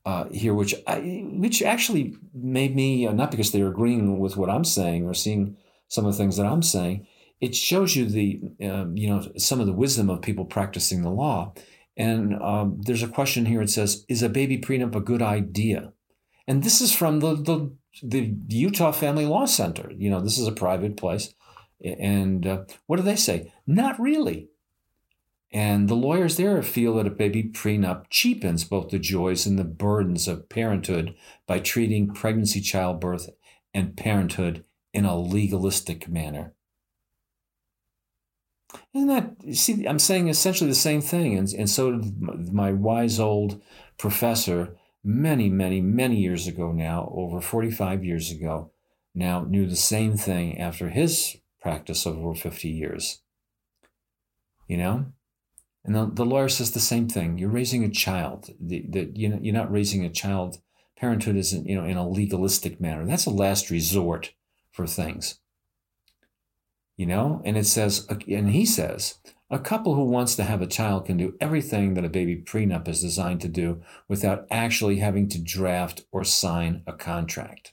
uh, 0.06 0.24
here 0.30 0.54
which 0.54 0.74
I, 0.86 1.24
which 1.32 1.62
actually 1.62 2.14
made 2.32 2.74
me 2.74 3.06
uh, 3.06 3.12
not 3.12 3.30
because 3.30 3.52
they're 3.52 3.68
agreeing 3.68 4.18
with 4.18 4.36
what 4.36 4.50
i'm 4.50 4.64
saying 4.64 5.06
or 5.06 5.14
seeing 5.14 5.56
some 5.88 6.06
of 6.06 6.12
the 6.12 6.18
things 6.18 6.36
that 6.36 6.46
i'm 6.46 6.62
saying 6.62 7.06
it 7.40 7.54
shows 7.54 7.96
you 7.96 8.06
the 8.06 8.40
um, 8.62 8.96
you 8.96 9.08
know 9.08 9.26
some 9.36 9.60
of 9.60 9.66
the 9.66 9.72
wisdom 9.72 10.10
of 10.10 10.22
people 10.22 10.44
practicing 10.44 11.02
the 11.02 11.10
law. 11.10 11.52
And 11.96 12.40
um, 12.40 12.80
there's 12.80 13.02
a 13.02 13.08
question 13.08 13.46
here. 13.46 13.62
It 13.62 13.70
says, 13.70 14.04
"Is 14.08 14.22
a 14.22 14.28
baby 14.28 14.58
prenup 14.58 14.94
a 14.94 15.00
good 15.00 15.22
idea?" 15.22 15.92
And 16.46 16.62
this 16.62 16.80
is 16.80 16.94
from 16.94 17.20
the 17.20 17.34
the, 17.34 17.70
the 18.02 18.36
Utah 18.48 18.92
Family 18.92 19.26
Law 19.26 19.46
Center. 19.46 19.90
You 19.96 20.10
know, 20.10 20.20
this 20.20 20.38
is 20.38 20.46
a 20.46 20.52
private 20.52 20.96
place. 20.96 21.34
And 21.82 22.46
uh, 22.46 22.64
what 22.86 22.96
do 22.96 23.02
they 23.02 23.16
say? 23.16 23.52
Not 23.66 23.98
really. 23.98 24.48
And 25.52 25.88
the 25.88 25.96
lawyers 25.96 26.36
there 26.36 26.62
feel 26.62 26.94
that 26.96 27.06
a 27.06 27.10
baby 27.10 27.42
prenup 27.42 28.04
cheapens 28.08 28.62
both 28.62 28.90
the 28.90 29.00
joys 29.00 29.46
and 29.46 29.58
the 29.58 29.64
burdens 29.64 30.28
of 30.28 30.48
parenthood 30.48 31.14
by 31.46 31.58
treating 31.58 32.14
pregnancy, 32.14 32.60
childbirth, 32.60 33.30
and 33.74 33.96
parenthood 33.96 34.64
in 34.92 35.04
a 35.04 35.18
legalistic 35.18 36.08
manner. 36.08 36.54
Isn't 38.94 39.08
that, 39.08 39.56
see, 39.56 39.86
I'm 39.86 39.98
saying 39.98 40.28
essentially 40.28 40.70
the 40.70 40.76
same 40.76 41.00
thing. 41.00 41.36
And, 41.36 41.52
and 41.52 41.68
so 41.68 41.92
did 41.92 42.52
my 42.52 42.72
wise 42.72 43.18
old 43.18 43.60
professor 43.98 44.76
many, 45.02 45.48
many, 45.48 45.80
many 45.80 46.16
years 46.16 46.46
ago 46.46 46.70
now, 46.70 47.10
over 47.12 47.40
45 47.40 48.04
years 48.04 48.30
ago, 48.30 48.70
now 49.14 49.42
knew 49.42 49.66
the 49.66 49.76
same 49.76 50.16
thing 50.16 50.58
after 50.58 50.90
his 50.90 51.36
practice 51.60 52.06
of 52.06 52.18
over 52.18 52.34
50 52.34 52.68
years. 52.68 53.22
You 54.68 54.76
know? 54.76 55.06
And 55.84 55.94
the, 55.94 56.10
the 56.12 56.26
lawyer 56.26 56.48
says 56.48 56.72
the 56.72 56.80
same 56.80 57.08
thing. 57.08 57.38
You're 57.38 57.48
raising 57.48 57.84
a 57.84 57.90
child. 57.90 58.50
The, 58.60 58.84
the, 58.88 59.10
you 59.14 59.28
know, 59.28 59.38
you're 59.40 59.54
not 59.54 59.72
raising 59.72 60.04
a 60.04 60.10
child. 60.10 60.58
Parenthood 60.96 61.36
isn't, 61.36 61.66
you 61.66 61.74
know, 61.74 61.86
in 61.86 61.96
a 61.96 62.08
legalistic 62.08 62.80
manner. 62.80 63.06
That's 63.06 63.26
a 63.26 63.30
last 63.30 63.70
resort 63.70 64.34
for 64.72 64.86
things 64.86 65.40
you 67.00 67.06
know 67.06 67.40
and 67.46 67.56
it 67.56 67.64
says 67.64 68.06
and 68.28 68.50
he 68.50 68.66
says 68.66 69.14
a 69.50 69.58
couple 69.58 69.94
who 69.94 70.04
wants 70.04 70.36
to 70.36 70.44
have 70.44 70.60
a 70.60 70.66
child 70.66 71.06
can 71.06 71.16
do 71.16 71.34
everything 71.40 71.94
that 71.94 72.04
a 72.04 72.10
baby 72.10 72.36
prenup 72.36 72.86
is 72.86 73.00
designed 73.00 73.40
to 73.40 73.48
do 73.48 73.80
without 74.06 74.46
actually 74.50 74.98
having 74.98 75.26
to 75.26 75.40
draft 75.40 76.04
or 76.12 76.24
sign 76.24 76.82
a 76.86 76.92
contract 76.92 77.72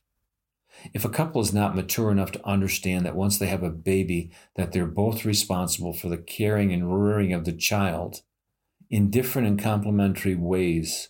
if 0.94 1.04
a 1.06 1.10
couple 1.10 1.42
is 1.42 1.54
not 1.54 1.76
mature 1.76 2.12
enough 2.12 2.32
to 2.32 2.46
understand 2.48 3.06
that 3.06 3.16
once 3.16 3.38
they 3.38 3.48
have 3.48 3.63
a 3.63 3.70
baby 3.70 4.32
that 4.56 4.72
they're 4.72 4.86
both 4.86 5.26
responsible 5.26 5.94
for 5.94 6.10
the 6.10 6.18
caring 6.18 6.72
and 6.72 6.94
rearing 6.94 7.34
of 7.34 7.46
the 7.46 7.54
child 7.54 8.22
in 8.90 9.10
different 9.10 9.48
and 9.48 9.62
complementary 9.62 10.36
ways 10.36 11.10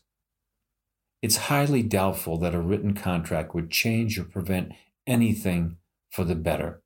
it's 1.22 1.38
highly 1.38 1.84
doubtful 1.84 2.38
that 2.38 2.54
a 2.54 2.62
written 2.62 2.94
contract 2.94 3.54
would 3.56 3.72
change 3.72 4.20
or 4.20 4.24
prevent 4.24 4.72
anything 5.06 5.78
for 6.10 6.24
the 6.24 6.36
better. 6.36 6.82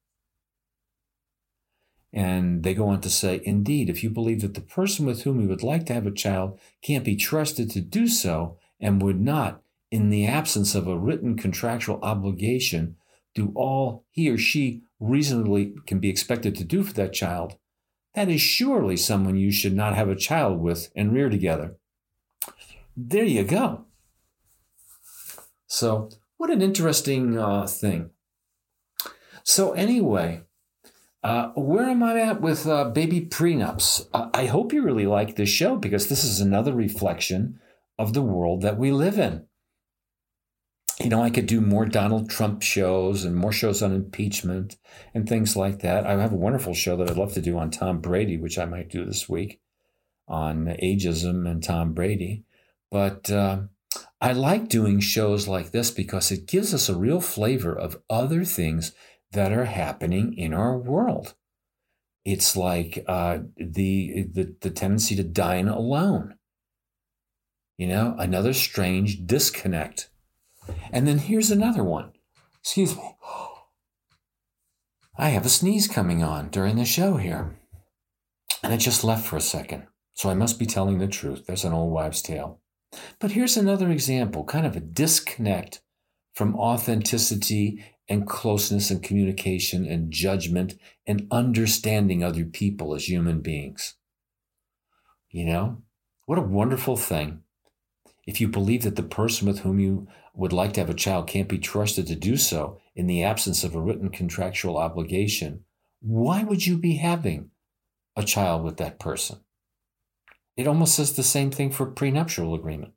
And 2.14 2.64
they 2.64 2.74
go 2.74 2.88
on 2.88 3.02
to 3.02 3.10
say, 3.10 3.42
indeed, 3.46 3.90
if 3.90 4.04
you 4.04 4.10
believe 4.10 4.42
that 4.42 4.54
the 4.54 4.62
person 4.62 5.06
with 5.06 5.24
whom 5.24 5.40
you 5.40 5.48
would 5.48 5.64
like 5.64 5.86
to 5.86 5.94
have 5.94 6.06
a 6.06 6.12
child 6.12 6.60
can't 6.82 7.06
be 7.06 7.16
trusted 7.16 7.70
to 7.72 7.82
do 7.82 8.08
so 8.08 8.58
and 8.80 9.02
would 9.02 9.22
not, 9.22 9.62
in 9.92 10.10
the 10.10 10.26
absence 10.26 10.74
of 10.74 10.88
a 10.88 10.98
written 10.98 11.38
contractual 11.38 12.00
obligation, 12.02 12.96
do 13.36 13.52
all 13.56 14.06
he 14.10 14.30
or 14.30 14.38
she 14.38 14.84
reasonably 15.00 15.74
can 15.86 16.00
be 16.00 16.10
expected 16.10 16.56
to 16.56 16.64
do 16.64 16.84
for 16.84 16.94
that 16.94 17.14
child, 17.14 17.58
that 18.16 18.30
is 18.30 18.42
surely 18.42 18.98
someone 18.98 19.36
you 19.36 19.52
should 19.52 19.76
not 19.76 19.96
have 19.96 20.10
a 20.10 20.16
child 20.16 20.60
with 20.60 20.90
and 20.96 21.14
rear 21.14 21.30
together. 21.30 21.76
There 22.96 23.24
you 23.24 23.44
go. 23.44 23.86
So, 25.68 26.10
what 26.38 26.50
an 26.50 26.62
interesting 26.62 27.38
uh, 27.38 27.68
thing. 27.68 28.10
So, 29.44 29.72
anyway, 29.72 30.42
uh, 31.24 31.50
where 31.56 31.86
am 31.86 32.04
I 32.04 32.20
at 32.20 32.42
with 32.42 32.68
uh, 32.68 32.90
baby 32.90 33.22
prenups? 33.22 34.08
Uh, 34.14 34.30
I 34.34 34.48
hope 34.48 34.74
you 34.74 34.82
really 34.82 35.06
like 35.06 35.36
this 35.36 35.50
show 35.50 35.78
because 35.78 36.08
this 36.08 36.24
is 36.24 36.42
another 36.42 36.74
reflection 36.74 37.60
of 37.98 38.14
the 38.14 38.22
world 38.22 38.62
that 38.62 38.78
we 38.78 38.92
live 38.92 39.18
in. 39.18 39.46
You 41.02 41.10
know, 41.10 41.24
I 41.24 41.32
could 41.32 41.48
do 41.48 41.62
more 41.62 41.88
Donald 41.88 42.30
Trump 42.30 42.62
shows 42.62 43.26
and 43.26 43.36
more 43.36 43.52
shows 43.52 43.82
on 43.82 43.92
impeachment 43.92 44.78
and 45.16 45.28
things 45.28 45.56
like 45.56 45.80
that. 45.80 46.06
I 46.06 46.12
have 46.12 46.32
a 46.32 46.36
wonderful 46.36 46.76
show 46.76 46.96
that 46.98 47.10
I'd 47.10 47.18
love 47.18 47.34
to 47.34 47.42
do 47.42 47.58
on 47.58 47.72
Tom 47.72 48.02
Brady, 48.02 48.38
which 48.38 48.60
I 48.60 48.66
might 48.66 48.90
do 48.90 49.04
this 49.04 49.28
week 49.28 49.60
on 50.28 50.66
ageism 50.82 51.50
and 51.50 51.64
Tom 51.64 51.94
Brady. 51.94 52.44
But 52.92 53.32
uh, 53.32 53.62
I 54.20 54.34
like 54.34 54.70
doing 54.70 55.00
shows 55.00 55.48
like 55.48 55.72
this 55.72 55.90
because 55.90 56.32
it 56.32 56.46
gives 56.46 56.72
us 56.72 56.88
a 56.88 56.96
real 56.96 57.20
flavor 57.20 57.74
of 57.74 58.00
other 58.08 58.44
things 58.44 58.92
that 59.32 59.52
are 59.52 59.66
happening 59.66 60.36
in 60.38 60.54
our 60.54 60.78
world. 60.78 61.34
It's 62.24 62.56
like 62.56 63.04
uh, 63.08 63.40
the, 63.58 64.28
the 64.32 64.56
the 64.62 64.70
tendency 64.70 65.16
to 65.16 65.24
dine 65.24 65.68
alone. 65.68 66.36
You 67.80 67.88
know, 67.88 68.16
another 68.20 68.54
strange 68.54 69.26
disconnect. 69.26 70.11
And 70.92 71.08
then 71.08 71.18
here's 71.20 71.52
another 71.52 71.84
one. 71.84 72.12
Excuse 72.60 72.96
me. 72.96 73.16
I 75.18 75.30
have 75.30 75.46
a 75.46 75.50
sneeze 75.50 75.88
coming 75.88 76.24
on 76.24 76.50
during 76.50 76.76
the 76.78 76.86
show 76.86 77.18
here. 77.18 77.56
And 78.64 78.74
it 78.74 78.78
just 78.78 79.04
left 79.04 79.26
for 79.26 79.38
a 79.38 79.42
second. 79.42 79.88
So 80.14 80.30
I 80.30 80.34
must 80.34 80.60
be 80.60 80.66
telling 80.66 81.00
the 81.00 81.08
truth. 81.08 81.46
There's 81.46 81.66
an 81.66 81.74
old 81.74 81.92
wives' 81.92 82.22
tale. 82.22 82.60
But 83.20 83.32
here's 83.32 83.58
another 83.58 83.90
example, 83.90 84.44
kind 84.44 84.66
of 84.66 84.76
a 84.76 84.82
disconnect 84.82 85.82
from 86.34 86.56
authenticity 86.56 87.84
and 88.08 88.28
closeness 88.28 88.92
and 88.92 89.02
communication 89.02 89.86
and 89.86 90.12
judgment 90.12 90.76
and 91.08 91.28
understanding 91.32 92.24
other 92.24 92.46
people 92.46 92.94
as 92.94 93.08
human 93.08 93.42
beings. 93.42 93.96
You 95.30 95.46
know, 95.46 95.82
what 96.26 96.38
a 96.38 96.42
wonderful 96.42 96.98
thing. 96.98 97.44
If 98.26 98.40
you 98.40 98.48
believe 98.48 98.84
that 98.84 98.96
the 98.96 99.04
person 99.04 99.48
with 99.48 99.60
whom 99.60 99.80
you 99.80 100.08
would 100.34 100.54
like 100.54 100.74
to 100.74 100.80
have 100.80 100.90
a 100.90 100.96
child 100.96 101.28
can't 101.28 101.50
be 101.50 101.58
trusted 101.58 102.08
to 102.08 102.16
do 102.16 102.38
so 102.38 102.80
in 102.96 103.08
the 103.08 103.24
absence 103.24 103.64
of 103.64 103.76
a 103.76 103.82
written 103.82 104.10
contractual 104.10 104.78
obligation, 104.78 105.64
why 106.02 106.44
would 106.44 106.66
you 106.66 106.78
be 106.78 106.98
having 106.98 107.52
a 108.16 108.24
child 108.24 108.64
with 108.64 108.78
that 108.78 109.00
person? 109.00 109.40
It 110.56 110.68
almost 110.68 110.96
says 110.96 111.14
the 111.14 111.24
same 111.24 111.52
thing 111.52 111.72
for 111.72 111.86
prenuptial 111.86 112.54
agreement. 112.54 112.94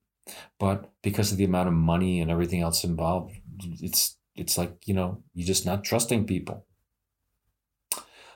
But 0.58 0.90
because 1.02 1.32
of 1.32 1.38
the 1.38 1.44
amount 1.44 1.68
of 1.68 1.74
money 1.74 2.20
and 2.20 2.30
everything 2.30 2.60
else 2.60 2.84
involved, 2.84 3.34
it's 3.80 4.16
it's 4.34 4.58
like, 4.58 4.76
you 4.87 4.94
know, 4.94 5.22
you're 5.32 5.46
just 5.46 5.64
not 5.64 5.84
trusting 5.84 6.26
people. 6.26 6.66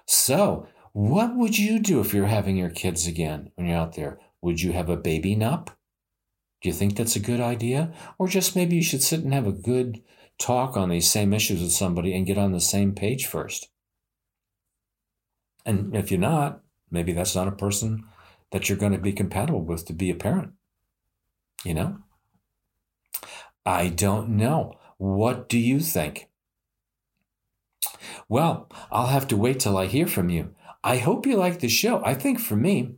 So, 0.07 0.69
what 0.93 1.37
would 1.37 1.59
you 1.59 1.79
do 1.81 2.01
if 2.01 2.15
you're 2.15 2.27
having 2.27 2.57
your 2.57 2.71
kids 2.71 3.07
again 3.07 3.51
when 3.55 3.67
you're 3.67 3.77
out 3.77 3.95
there? 3.95 4.21
Would 4.43 4.63
you 4.63 4.73
have 4.73 4.89
a 4.89 4.97
baby 4.97 5.35
nup? 5.35 5.71
Do 6.61 6.69
you 6.69 6.75
think 6.75 6.97
that's 6.97 7.17
a 7.17 7.21
good 7.21 7.41
idea? 7.41 7.93
Or 8.19 8.29
just 8.29 8.57
maybe 8.57 8.77
you 8.77 8.83
should 8.83 9.03
sit 9.03 9.21
and 9.21 9.33
have 9.33 9.47
a 9.47 9.53
good 9.53 10.03
talk 10.39 10.77
on 10.77 10.89
these 10.89 11.11
same 11.11 11.33
issues 11.33 11.61
with 11.61 11.73
somebody 11.73 12.15
and 12.15 12.27
get 12.27 12.39
on 12.39 12.53
the 12.53 12.61
same 12.61 12.95
page 12.95 13.27
first? 13.27 13.69
And 15.65 15.95
if 15.95 16.11
you're 16.11 16.21
not, 16.21 16.63
maybe 16.91 17.13
that's 17.13 17.37
not 17.37 17.49
a 17.49 17.53
person 17.53 18.05
that 18.51 18.69
you're 18.69 18.79
going 18.79 18.93
to 18.93 18.99
be 18.99 19.13
compatible 19.13 19.63
with 19.63 19.85
to 19.87 19.93
be 19.93 20.11
a 20.11 20.15
parent. 20.15 20.53
You 21.65 21.75
know? 21.75 21.99
I 23.67 23.89
don't 23.89 24.31
know. 24.31 24.79
What 24.97 25.49
do 25.49 25.59
you 25.59 25.81
think? 25.81 26.29
Well, 28.29 28.69
I'll 28.91 29.09
have 29.09 29.29
to 29.29 29.37
wait 29.37 29.61
till 29.61 29.77
I 29.77 29.87
hear 29.87 30.07
from 30.07 30.31
you. 30.31 30.55
I 30.83 30.99
hope 30.99 31.27
you 31.27 31.37
like 31.37 31.61
the 31.61 31.69
show. 31.69 32.03
I 32.05 32.15
think 32.15 32.41
for 32.41 32.57
me, 32.57 32.95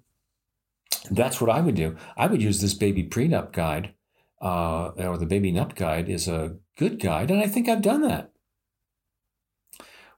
that's 1.11 1.41
what 1.41 1.51
I 1.51 1.61
would 1.61 1.75
do. 1.75 1.97
I 2.17 2.27
would 2.27 2.43
use 2.43 2.61
this 2.61 2.75
baby 2.75 3.05
prenup 3.05 3.53
guide, 3.53 3.95
uh, 4.43 4.89
or 4.99 5.17
the 5.17 5.27
baby 5.27 5.53
nup 5.53 5.75
guide 5.75 6.09
is 6.09 6.29
a 6.29 6.57
good 6.77 7.01
guide, 7.01 7.31
and 7.31 7.41
I 7.41 7.47
think 7.47 7.69
I've 7.69 7.83
done 7.83 8.03
that 8.03 8.33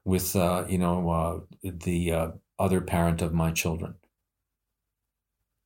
with, 0.05 0.35
uh, 0.35 0.65
you 0.67 0.77
know, 0.77 1.09
uh, 1.09 1.39
the 1.63 2.11
uh, 2.11 2.27
other 2.59 2.81
parent 2.81 3.21
of 3.21 3.33
my 3.33 3.51
children. 3.51 3.95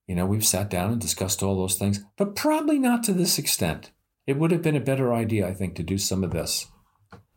You 0.08 0.15
know, 0.15 0.25
we've 0.25 0.45
sat 0.45 0.69
down 0.69 0.91
and 0.91 1.01
discussed 1.01 1.43
all 1.43 1.58
those 1.58 1.75
things, 1.75 2.03
but 2.17 2.36
probably 2.36 2.80
not 2.80 3.03
to 3.03 3.13
this 3.13 3.38
extent. 3.38 3.91
It 4.25 4.38
would 4.38 4.51
have 4.51 4.62
been 4.62 4.75
a 4.75 4.82
better 4.82 5.13
idea, 5.13 5.47
I 5.47 5.53
think, 5.53 5.75
to 5.75 5.84
do 5.84 5.97
some 5.97 6.23
of 6.23 6.32
this. 6.32 6.67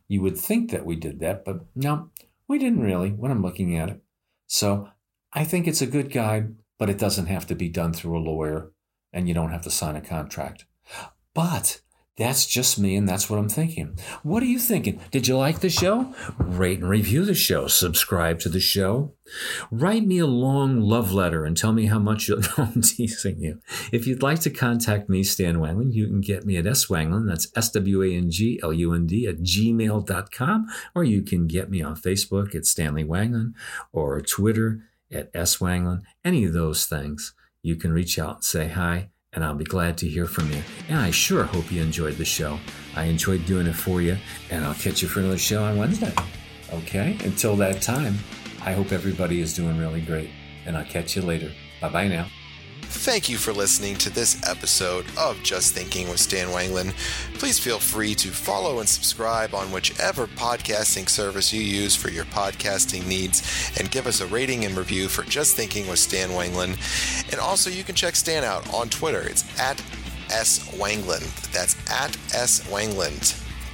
You 0.07 0.21
would 0.21 0.37
think 0.37 0.71
that 0.71 0.85
we 0.85 0.95
did 0.95 1.19
that, 1.19 1.43
but 1.45 1.65
no, 1.75 2.09
we 2.47 2.59
didn't 2.59 2.81
really 2.81 3.11
when 3.11 3.31
I'm 3.31 3.41
looking 3.41 3.77
at 3.77 3.89
it. 3.89 4.01
So 4.47 4.89
I 5.33 5.45
think 5.45 5.67
it's 5.67 5.81
a 5.81 5.87
good 5.87 6.11
guide, 6.11 6.55
but 6.81 6.89
it 6.89 6.97
doesn't 6.97 7.27
have 7.27 7.45
to 7.45 7.53
be 7.53 7.69
done 7.69 7.93
through 7.93 8.17
a 8.17 8.27
lawyer 8.27 8.71
and 9.13 9.27
you 9.27 9.35
don't 9.35 9.51
have 9.51 9.61
to 9.61 9.69
sign 9.69 9.95
a 9.95 10.01
contract. 10.01 10.65
But 11.31 11.79
that's 12.17 12.47
just 12.47 12.79
me, 12.79 12.95
and 12.95 13.07
that's 13.07 13.29
what 13.29 13.37
I'm 13.37 13.49
thinking. 13.49 13.99
What 14.23 14.41
are 14.41 14.47
you 14.47 14.57
thinking? 14.57 14.99
Did 15.11 15.27
you 15.27 15.37
like 15.37 15.59
the 15.59 15.69
show? 15.69 16.11
Rate 16.39 16.79
and 16.79 16.89
review 16.89 17.23
the 17.23 17.35
show. 17.35 17.67
Subscribe 17.67 18.39
to 18.39 18.49
the 18.49 18.59
show. 18.59 19.13
Write 19.69 20.07
me 20.07 20.17
a 20.17 20.25
long 20.25 20.81
love 20.81 21.13
letter 21.13 21.45
and 21.45 21.55
tell 21.55 21.71
me 21.71 21.85
how 21.85 21.99
much 21.99 22.27
you. 22.27 22.41
No, 22.57 22.63
I'm 22.63 22.81
teasing 22.81 23.39
you. 23.41 23.59
If 23.91 24.07
you'd 24.07 24.23
like 24.23 24.39
to 24.39 24.49
contact 24.49 25.07
me, 25.07 25.23
Stan 25.23 25.57
Wanglund, 25.57 25.93
you 25.93 26.07
can 26.07 26.21
get 26.21 26.45
me 26.47 26.57
at 26.57 26.65
swanglund, 26.65 27.27
that's 27.27 27.51
S 27.55 27.69
W 27.73 28.01
A 28.01 28.11
N 28.11 28.31
G 28.31 28.59
L 28.63 28.73
U 28.73 28.91
N 28.95 29.05
D, 29.05 29.27
at 29.27 29.37
gmail.com, 29.37 30.67
or 30.95 31.03
you 31.03 31.21
can 31.21 31.45
get 31.45 31.69
me 31.69 31.83
on 31.83 31.95
Facebook 31.95 32.55
at 32.55 32.65
Stanley 32.65 33.03
Wanglund 33.03 33.53
or 33.93 34.19
Twitter 34.21 34.81
at 35.11 35.29
S 35.33 35.57
Wanglund. 35.57 36.01
Any 36.23 36.45
of 36.45 36.53
those 36.53 36.85
things. 36.85 37.33
You 37.63 37.75
can 37.75 37.93
reach 37.93 38.17
out 38.17 38.35
and 38.35 38.43
say 38.43 38.67
hi 38.69 39.09
and 39.33 39.43
I'll 39.43 39.55
be 39.55 39.63
glad 39.63 39.97
to 39.99 40.09
hear 40.09 40.25
from 40.25 40.51
you. 40.51 40.61
And 40.89 40.99
I 40.99 41.11
sure 41.11 41.43
hope 41.43 41.71
you 41.71 41.81
enjoyed 41.81 42.17
the 42.17 42.25
show. 42.25 42.59
I 42.95 43.05
enjoyed 43.05 43.45
doing 43.45 43.67
it 43.67 43.75
for 43.75 44.01
you, 44.01 44.17
and 44.49 44.65
I'll 44.65 44.73
catch 44.73 45.01
you 45.01 45.07
for 45.07 45.21
another 45.21 45.37
show 45.37 45.63
on 45.63 45.77
Wednesday. 45.77 46.13
Okay? 46.73 47.17
Until 47.23 47.55
that 47.57 47.81
time, 47.81 48.17
I 48.63 48.73
hope 48.73 48.91
everybody 48.91 49.39
is 49.39 49.55
doing 49.55 49.77
really 49.77 50.01
great, 50.01 50.29
and 50.65 50.77
I'll 50.77 50.85
catch 50.85 51.15
you 51.15 51.21
later. 51.21 51.51
Bye 51.79 51.89
bye 51.89 52.07
now. 52.07 52.27
Thank 52.93 53.29
you 53.29 53.37
for 53.37 53.51
listening 53.51 53.95
to 53.95 54.09
this 54.11 54.37
episode 54.47 55.05
of 55.17 55.41
Just 55.41 55.73
Thinking 55.73 56.07
with 56.09 56.19
Stan 56.19 56.49
Wanglund. 56.49 56.93
Please 57.39 57.57
feel 57.57 57.79
free 57.79 58.13
to 58.15 58.27
follow 58.27 58.79
and 58.79 58.87
subscribe 58.87 59.55
on 59.55 59.71
whichever 59.71 60.27
podcasting 60.27 61.09
service 61.09 61.51
you 61.51 61.61
use 61.61 61.95
for 61.95 62.09
your 62.11 62.25
podcasting 62.25 63.07
needs 63.07 63.71
and 63.79 63.89
give 63.89 64.05
us 64.05 64.21
a 64.21 64.27
rating 64.27 64.65
and 64.65 64.77
review 64.77 65.07
for 65.07 65.23
Just 65.23 65.55
Thinking 65.55 65.87
with 65.87 65.97
Stan 65.97 66.29
Wanglund. 66.29 66.77
And 67.31 67.39
also, 67.39 67.71
you 67.71 67.83
can 67.83 67.95
check 67.95 68.15
Stan 68.15 68.43
out 68.43 68.71
on 68.71 68.89
Twitter. 68.89 69.21
It's 69.21 69.59
at 69.59 69.81
S. 70.29 70.59
Wanglund. 70.75 71.51
That's 71.51 71.75
at 71.89 72.15
S. 72.35 72.61
Wanglund. 72.69 73.40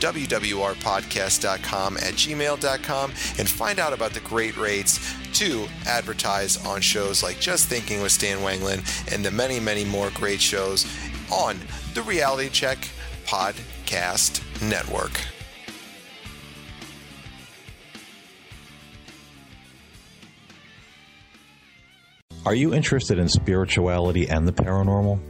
wwrpodcast.com 0.00 1.96
at 1.96 2.14
gmail.com 2.14 3.10
and 3.10 3.48
find 3.48 3.78
out 3.78 3.92
about 3.92 4.12
the 4.12 4.20
great 4.20 4.56
rates 4.56 5.14
to 5.34 5.66
advertise 5.86 6.64
on 6.66 6.80
shows 6.80 7.22
like 7.22 7.38
Just 7.38 7.68
Thinking 7.68 8.02
with 8.02 8.12
Stan 8.12 8.38
Wanglund 8.38 9.12
and 9.12 9.24
the 9.24 9.30
many, 9.30 9.60
many 9.60 9.84
more 9.84 10.10
great 10.10 10.40
shows 10.40 10.86
on 11.30 11.58
the 11.94 12.02
Reality 12.02 12.48
Check 12.48 12.78
Podcast 13.24 14.42
Network. 14.68 15.20
Are 22.46 22.54
you 22.54 22.72
interested 22.72 23.18
in 23.18 23.28
spirituality 23.28 24.28
and 24.28 24.48
the 24.48 24.52
paranormal? 24.52 25.29